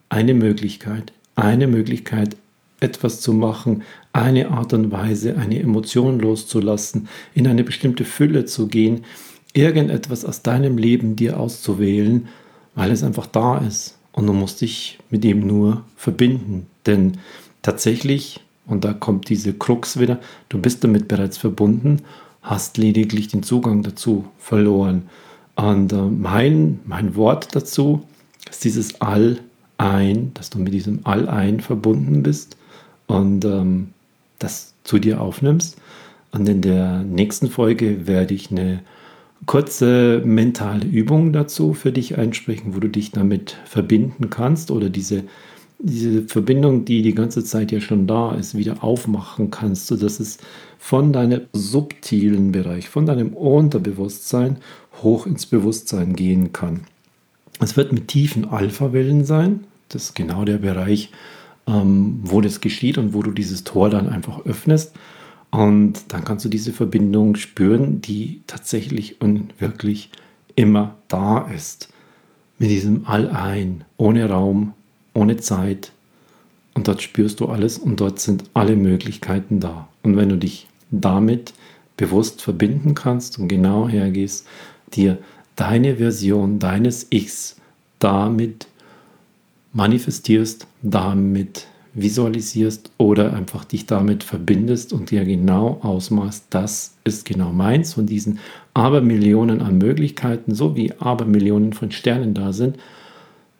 eine 0.08 0.34
Möglichkeit, 0.34 1.12
eine 1.36 1.66
Möglichkeit, 1.66 2.36
etwas 2.80 3.20
zu 3.20 3.32
machen, 3.32 3.82
eine 4.12 4.50
Art 4.50 4.72
und 4.72 4.92
Weise, 4.92 5.36
eine 5.36 5.58
Emotion 5.58 6.20
loszulassen, 6.20 7.08
in 7.34 7.46
eine 7.46 7.64
bestimmte 7.64 8.04
Fülle 8.04 8.44
zu 8.44 8.68
gehen, 8.68 9.04
irgendetwas 9.52 10.24
aus 10.24 10.42
deinem 10.42 10.78
Leben 10.78 11.16
dir 11.16 11.40
auszuwählen, 11.40 12.28
weil 12.74 12.90
es 12.90 13.02
einfach 13.02 13.26
da 13.26 13.58
ist. 13.58 13.98
Und 14.12 14.26
du 14.26 14.32
musst 14.32 14.60
dich 14.60 14.98
mit 15.10 15.24
ihm 15.24 15.46
nur 15.46 15.84
verbinden. 15.96 16.66
Denn 16.86 17.18
tatsächlich, 17.62 18.40
und 18.66 18.84
da 18.84 18.92
kommt 18.92 19.28
diese 19.28 19.52
Krux 19.52 19.98
wieder, 19.98 20.20
du 20.48 20.60
bist 20.60 20.82
damit 20.84 21.08
bereits 21.08 21.38
verbunden, 21.38 22.02
hast 22.42 22.78
lediglich 22.78 23.28
den 23.28 23.42
Zugang 23.42 23.82
dazu 23.82 24.24
verloren. 24.38 25.08
Und 25.56 25.92
äh, 25.92 25.96
mein, 25.96 26.80
mein 26.84 27.16
Wort 27.16 27.54
dazu 27.54 28.02
ist 28.50 28.64
dieses 28.64 29.00
All-Ein, 29.78 30.32
dass 30.34 30.50
du 30.50 30.58
mit 30.58 30.74
diesem 30.74 31.00
All-Ein 31.04 31.60
verbunden 31.60 32.22
bist 32.22 32.56
und 33.06 33.44
ähm, 33.44 33.88
das 34.38 34.74
zu 34.84 34.98
dir 34.98 35.20
aufnimmst. 35.20 35.78
Und 36.32 36.48
in 36.48 36.60
der 36.60 37.02
nächsten 37.04 37.48
Folge 37.48 38.06
werde 38.06 38.34
ich 38.34 38.50
eine 38.50 38.80
kurze 39.46 40.20
mentale 40.24 40.84
Übung 40.84 41.32
dazu 41.32 41.74
für 41.74 41.92
dich 41.92 42.18
einsprechen, 42.18 42.74
wo 42.74 42.80
du 42.80 42.88
dich 42.88 43.12
damit 43.12 43.56
verbinden 43.64 44.30
kannst 44.30 44.70
oder 44.70 44.90
diese, 44.90 45.24
diese 45.78 46.22
Verbindung, 46.22 46.84
die 46.84 47.02
die 47.02 47.14
ganze 47.14 47.44
Zeit 47.44 47.72
ja 47.72 47.80
schon 47.80 48.06
da 48.06 48.34
ist, 48.34 48.56
wieder 48.56 48.82
aufmachen 48.82 49.50
kannst, 49.50 49.86
sodass 49.86 50.20
es 50.20 50.38
von 50.78 51.12
deinem 51.12 51.42
subtilen 51.52 52.52
Bereich, 52.52 52.88
von 52.88 53.06
deinem 53.06 53.32
Unterbewusstsein 53.32 54.56
hoch 55.02 55.26
ins 55.26 55.46
Bewusstsein 55.46 56.14
gehen 56.14 56.52
kann. 56.52 56.80
Es 57.60 57.76
wird 57.76 57.92
mit 57.92 58.08
tiefen 58.08 58.48
Alpha-Wellen 58.48 59.24
sein. 59.24 59.64
Das 59.88 60.04
ist 60.04 60.14
genau 60.14 60.44
der 60.44 60.58
Bereich, 60.58 61.10
ähm, 61.66 62.20
wo 62.22 62.40
das 62.40 62.60
geschieht 62.60 62.98
und 62.98 63.14
wo 63.14 63.22
du 63.22 63.30
dieses 63.30 63.64
Tor 63.64 63.90
dann 63.90 64.08
einfach 64.08 64.44
öffnest. 64.46 64.94
Und 65.50 66.12
dann 66.12 66.24
kannst 66.24 66.44
du 66.44 66.48
diese 66.48 66.72
Verbindung 66.72 67.36
spüren, 67.36 68.00
die 68.00 68.42
tatsächlich 68.46 69.20
und 69.20 69.60
wirklich 69.60 70.10
immer 70.56 70.96
da 71.08 71.48
ist. 71.48 71.88
Mit 72.58 72.70
diesem 72.70 73.06
All-Ein, 73.06 73.84
ohne 73.96 74.28
Raum, 74.28 74.74
ohne 75.14 75.36
Zeit. 75.38 75.92
Und 76.74 76.86
dort 76.86 77.02
spürst 77.02 77.40
du 77.40 77.46
alles 77.46 77.78
und 77.78 78.00
dort 78.00 78.20
sind 78.20 78.44
alle 78.54 78.76
Möglichkeiten 78.76 79.60
da. 79.60 79.88
Und 80.02 80.16
wenn 80.16 80.28
du 80.28 80.36
dich 80.36 80.68
damit 80.90 81.54
bewusst 81.96 82.42
verbinden 82.42 82.94
kannst 82.94 83.38
und 83.38 83.48
genau 83.48 83.88
hergehst, 83.88 84.46
dir 84.94 85.18
deine 85.56 85.96
Version 85.96 86.58
deines 86.58 87.06
Ichs 87.10 87.56
damit 87.98 88.68
manifestierst, 89.72 90.66
damit 90.82 91.66
visualisierst 91.94 92.90
oder 92.98 93.32
einfach 93.34 93.64
dich 93.64 93.86
damit 93.86 94.22
verbindest 94.22 94.92
und 94.92 95.10
dir 95.10 95.24
genau 95.24 95.78
ausmachst, 95.82 96.46
das 96.50 96.96
ist 97.04 97.24
genau 97.24 97.52
meins 97.52 97.94
von 97.94 98.06
diesen 98.06 98.38
Abermillionen 98.74 99.60
an 99.60 99.78
Möglichkeiten, 99.78 100.54
so 100.54 100.76
wie 100.76 100.92
Abermillionen 100.92 101.72
von 101.72 101.90
Sternen 101.90 102.34
da 102.34 102.52
sind, 102.52 102.76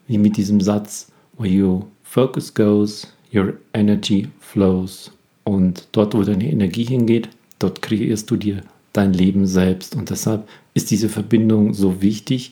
wie 0.07 0.17
mit 0.17 0.37
diesem 0.37 0.61
Satz, 0.61 1.11
where 1.37 1.51
your 1.51 1.85
focus 2.03 2.53
goes, 2.53 3.07
your 3.33 3.53
energy 3.73 4.29
flows. 4.39 5.11
Und 5.43 5.87
dort, 5.91 6.13
wo 6.13 6.23
deine 6.23 6.49
Energie 6.49 6.85
hingeht, 6.85 7.29
dort 7.59 7.81
kreierst 7.81 8.29
du 8.29 8.35
dir 8.35 8.61
dein 8.93 9.13
Leben 9.13 9.45
selbst. 9.45 9.95
Und 9.95 10.09
deshalb 10.09 10.47
ist 10.73 10.91
diese 10.91 11.09
Verbindung 11.09 11.73
so 11.73 12.01
wichtig, 12.01 12.51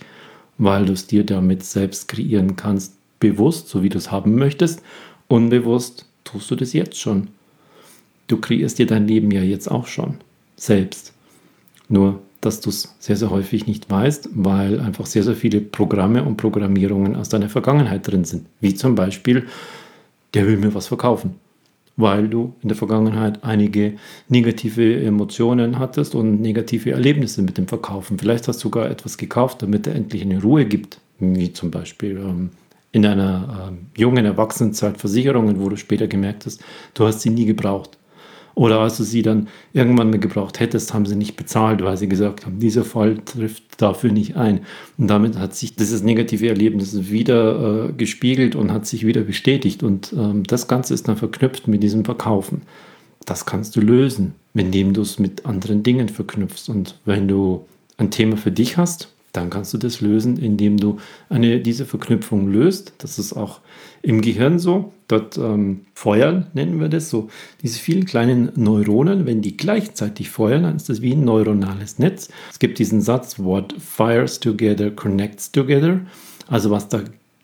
weil 0.58 0.86
du 0.86 0.94
es 0.94 1.08
dir 1.08 1.24
damit 1.24 1.64
selbst 1.64 2.08
kreieren 2.08 2.56
kannst, 2.56 2.94
bewusst, 3.20 3.70
so 3.70 3.84
wie 3.84 3.90
du 3.90 3.98
es 3.98 4.12
haben 4.12 4.36
möchtest. 4.36 4.82
Unbewusst 5.28 6.06
tust 6.24 6.50
du 6.52 6.56
das 6.56 6.74
jetzt 6.74 7.00
schon. 7.00 7.30
Du 8.28 8.38
kreierst 8.38 8.80
dir 8.80 8.86
dein 8.86 9.08
Leben 9.08 9.32
ja 9.32 9.42
jetzt 9.42 9.70
auch 9.70 9.88
schon 9.88 10.16
selbst. 10.56 11.14
Nur, 11.90 12.22
dass 12.42 12.62
du 12.62 12.70
es 12.70 12.96
sehr, 13.00 13.16
sehr 13.16 13.30
häufig 13.30 13.68
nicht 13.68 13.90
weißt, 13.90 14.30
weil 14.34 14.80
einfach 14.80 15.06
sehr, 15.06 15.24
sehr 15.24 15.36
viele 15.36 15.62
Programme 15.62 16.24
und 16.24 16.38
Programmierungen 16.38 17.16
aus 17.16 17.30
deiner 17.30 17.50
Vergangenheit 17.50 18.08
drin 18.08 18.26
sind. 18.26 18.46
Wie 18.60 18.76
zum 18.76 18.96
Beispiel, 18.96 19.48
der 20.34 20.46
will 20.46 20.58
mir 20.58 20.74
was 20.74 20.88
verkaufen 20.88 21.36
weil 21.98 22.30
du 22.30 22.54
in 22.62 22.70
der 22.70 22.78
Vergangenheit 22.78 23.44
einige 23.44 23.96
negative 24.30 25.04
Emotionen 25.04 25.80
hattest 25.80 26.16
und 26.16 26.40
negative 26.42 26.92
Erlebnisse 26.92 27.42
mit 27.42 27.58
dem 27.58 27.68
Verkaufen. 27.68 28.18
Vielleicht 28.20 28.48
hast 28.48 28.60
du 28.60 28.68
sogar 28.68 28.90
etwas 28.90 29.18
gekauft, 29.18 29.64
damit 29.64 29.88
er 29.88 29.96
endlich 29.96 30.22
eine 30.22 30.42
Ruhe 30.42 30.66
gibt, 30.66 31.00
wie 31.20 31.52
zum 31.52 31.72
Beispiel 31.72 32.18
ähm, 32.18 32.52
in 32.98 33.06
einer 33.06 33.68
ähm, 33.70 33.78
jungen 33.96 34.26
Erwachsenenzeit 34.26 34.98
Versicherungen, 34.98 35.60
wo 35.60 35.70
du 35.70 35.78
später 35.78 36.08
gemerkt 36.08 36.46
hast, 36.46 36.64
du 36.96 37.06
hast 37.06 37.22
sie 37.22 37.30
nie 37.30 37.46
gebraucht. 37.46 37.98
Oder 38.56 38.80
als 38.80 38.98
du 38.98 39.04
sie 39.04 39.22
dann 39.22 39.50
irgendwann 39.72 40.10
mal 40.10 40.18
gebraucht 40.18 40.60
hättest, 40.60 40.92
haben 40.92 41.06
sie 41.06 41.16
nicht 41.16 41.36
bezahlt, 41.36 41.84
weil 41.84 41.96
sie 41.96 42.10
gesagt 42.10 42.48
haben, 42.48 42.60
dieser 42.60 42.84
Fall 42.84 43.20
trifft 43.24 43.80
dafür 43.80 44.12
nicht 44.12 44.36
ein. 44.36 44.62
Und 44.98 45.10
damit 45.10 45.38
hat 45.38 45.54
sich 45.56 45.76
dieses 45.76 46.02
negative 46.02 46.50
Erlebnis 46.50 47.12
wieder 47.12 47.90
äh, 47.90 47.94
gespiegelt 47.94 48.56
und 48.56 48.72
hat 48.72 48.88
sich 48.88 49.06
wieder 49.06 49.22
bestätigt. 49.22 49.84
Und 49.84 50.12
ähm, 50.14 50.44
das 50.44 50.68
Ganze 50.68 50.96
ist 50.96 51.08
dann 51.08 51.18
verknüpft 51.18 51.68
mit 51.68 51.84
diesem 51.84 52.04
Verkaufen. 52.04 52.64
Das 53.26 53.46
kannst 53.46 53.76
du 53.76 53.82
lösen, 53.82 54.34
indem 54.56 54.94
du 54.94 55.04
es 55.04 55.20
mit 55.20 55.46
anderen 55.46 55.84
Dingen 55.84 56.10
verknüpfst. 56.10 56.70
Und 56.70 57.00
wenn 57.06 57.28
du 57.28 57.64
ein 57.98 58.10
Thema 58.10 58.38
für 58.38 58.52
dich 58.52 58.76
hast, 58.76 59.10
dann 59.38 59.50
kannst 59.50 59.74
du 59.74 59.78
das 59.78 60.02
lösen, 60.02 60.38
indem 60.38 60.78
du 60.78 60.98
eine, 61.30 61.60
diese 61.60 61.86
Verknüpfung 61.86 62.52
löst. 62.52 62.94
Das 62.98 63.20
ist 63.20 63.34
auch 63.34 63.62
im 64.02 64.22
Gehirn 64.22 64.60
so. 64.60 64.94
Dort 65.08 65.38
ähm, 65.38 65.82
feuern, 65.94 66.48
nennen 66.54 66.80
wir 66.80 66.90
das 66.90 67.10
so. 67.10 67.30
Diese 67.62 67.80
vielen 67.80 68.06
kleinen 68.06 68.52
Neuronen, 68.56 69.26
wenn 69.26 69.42
die 69.42 69.56
gleichzeitig 69.56 70.30
feuern, 70.30 70.64
dann 70.64 70.76
ist 70.76 70.90
das 70.90 71.02
wie 71.02 71.14
ein 71.14 71.24
neuronales 71.24 72.00
Netz. 72.00 72.30
Es 72.52 72.60
gibt 72.60 72.80
diesen 72.80 73.02
Satz, 73.02 73.40
what 73.40 73.74
fires 73.80 74.40
together 74.40 74.92
connects 74.92 75.52
together. 75.52 76.02
Also 76.48 76.72
was 76.72 76.90
da 76.90 77.02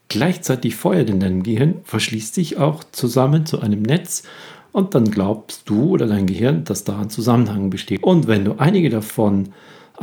gleichzeitig 0.09 0.75
feuert 0.75 1.09
in 1.09 1.19
deinem 1.19 1.43
Gehirn, 1.43 1.75
verschließt 1.83 2.35
sich 2.35 2.57
auch 2.57 2.83
zusammen 2.91 3.45
zu 3.45 3.61
einem 3.61 3.81
Netz 3.81 4.23
und 4.71 4.95
dann 4.95 5.09
glaubst 5.09 5.69
du 5.69 5.91
oder 5.91 6.07
dein 6.07 6.27
Gehirn, 6.27 6.63
dass 6.65 6.83
da 6.83 6.99
ein 6.99 7.09
Zusammenhang 7.09 7.69
besteht. 7.69 8.03
Und 8.03 8.27
wenn 8.27 8.43
du 8.43 8.55
einige 8.57 8.89
davon 8.89 9.49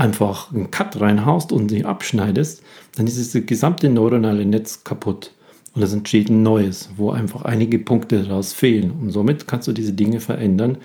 einfach 0.01 0.53
einen 0.53 0.71
Cut 0.71 1.01
reinhaust 1.01 1.53
und 1.53 1.69
sie 1.69 1.85
abschneidest, 1.85 2.63
dann 2.97 3.07
ist 3.07 3.35
das 3.35 3.47
gesamte 3.47 3.89
neuronale 3.89 4.47
Netz 4.47 4.83
kaputt. 4.83 5.33
Und 5.75 5.83
es 5.83 5.93
entsteht 5.93 6.31
ein 6.31 6.43
neues, 6.43 6.91
wo 6.97 7.11
einfach 7.11 7.43
einige 7.43 7.79
Punkte 7.79 8.23
daraus 8.23 8.53
fehlen. 8.53 8.91
Und 8.91 9.11
somit 9.11 9.47
kannst 9.47 9.69
du 9.69 9.73
diese 9.73 9.93
Dinge 9.93 10.21
verändern, 10.21 10.79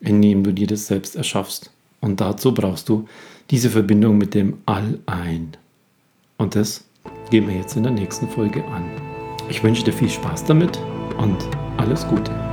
indem 0.00 0.42
du 0.42 0.52
dir 0.52 0.66
das 0.66 0.86
selbst 0.86 1.14
erschaffst. 1.14 1.70
Und 2.00 2.20
dazu 2.20 2.52
brauchst 2.54 2.88
du 2.88 3.06
diese 3.50 3.70
Verbindung 3.70 4.18
mit 4.18 4.34
dem 4.34 4.58
All 4.66 4.98
ein. 5.06 5.56
Und 6.36 6.56
das 6.56 6.84
gehen 7.30 7.46
wir 7.46 7.54
jetzt 7.54 7.76
in 7.76 7.82
der 7.82 7.92
nächsten 7.92 8.28
Folge 8.28 8.64
an. 8.64 8.84
Ich 9.48 9.62
wünsche 9.62 9.84
dir 9.84 9.92
viel 9.92 10.10
Spaß 10.10 10.44
damit 10.44 10.78
und 11.18 11.36
alles 11.76 12.06
Gute. 12.08 12.47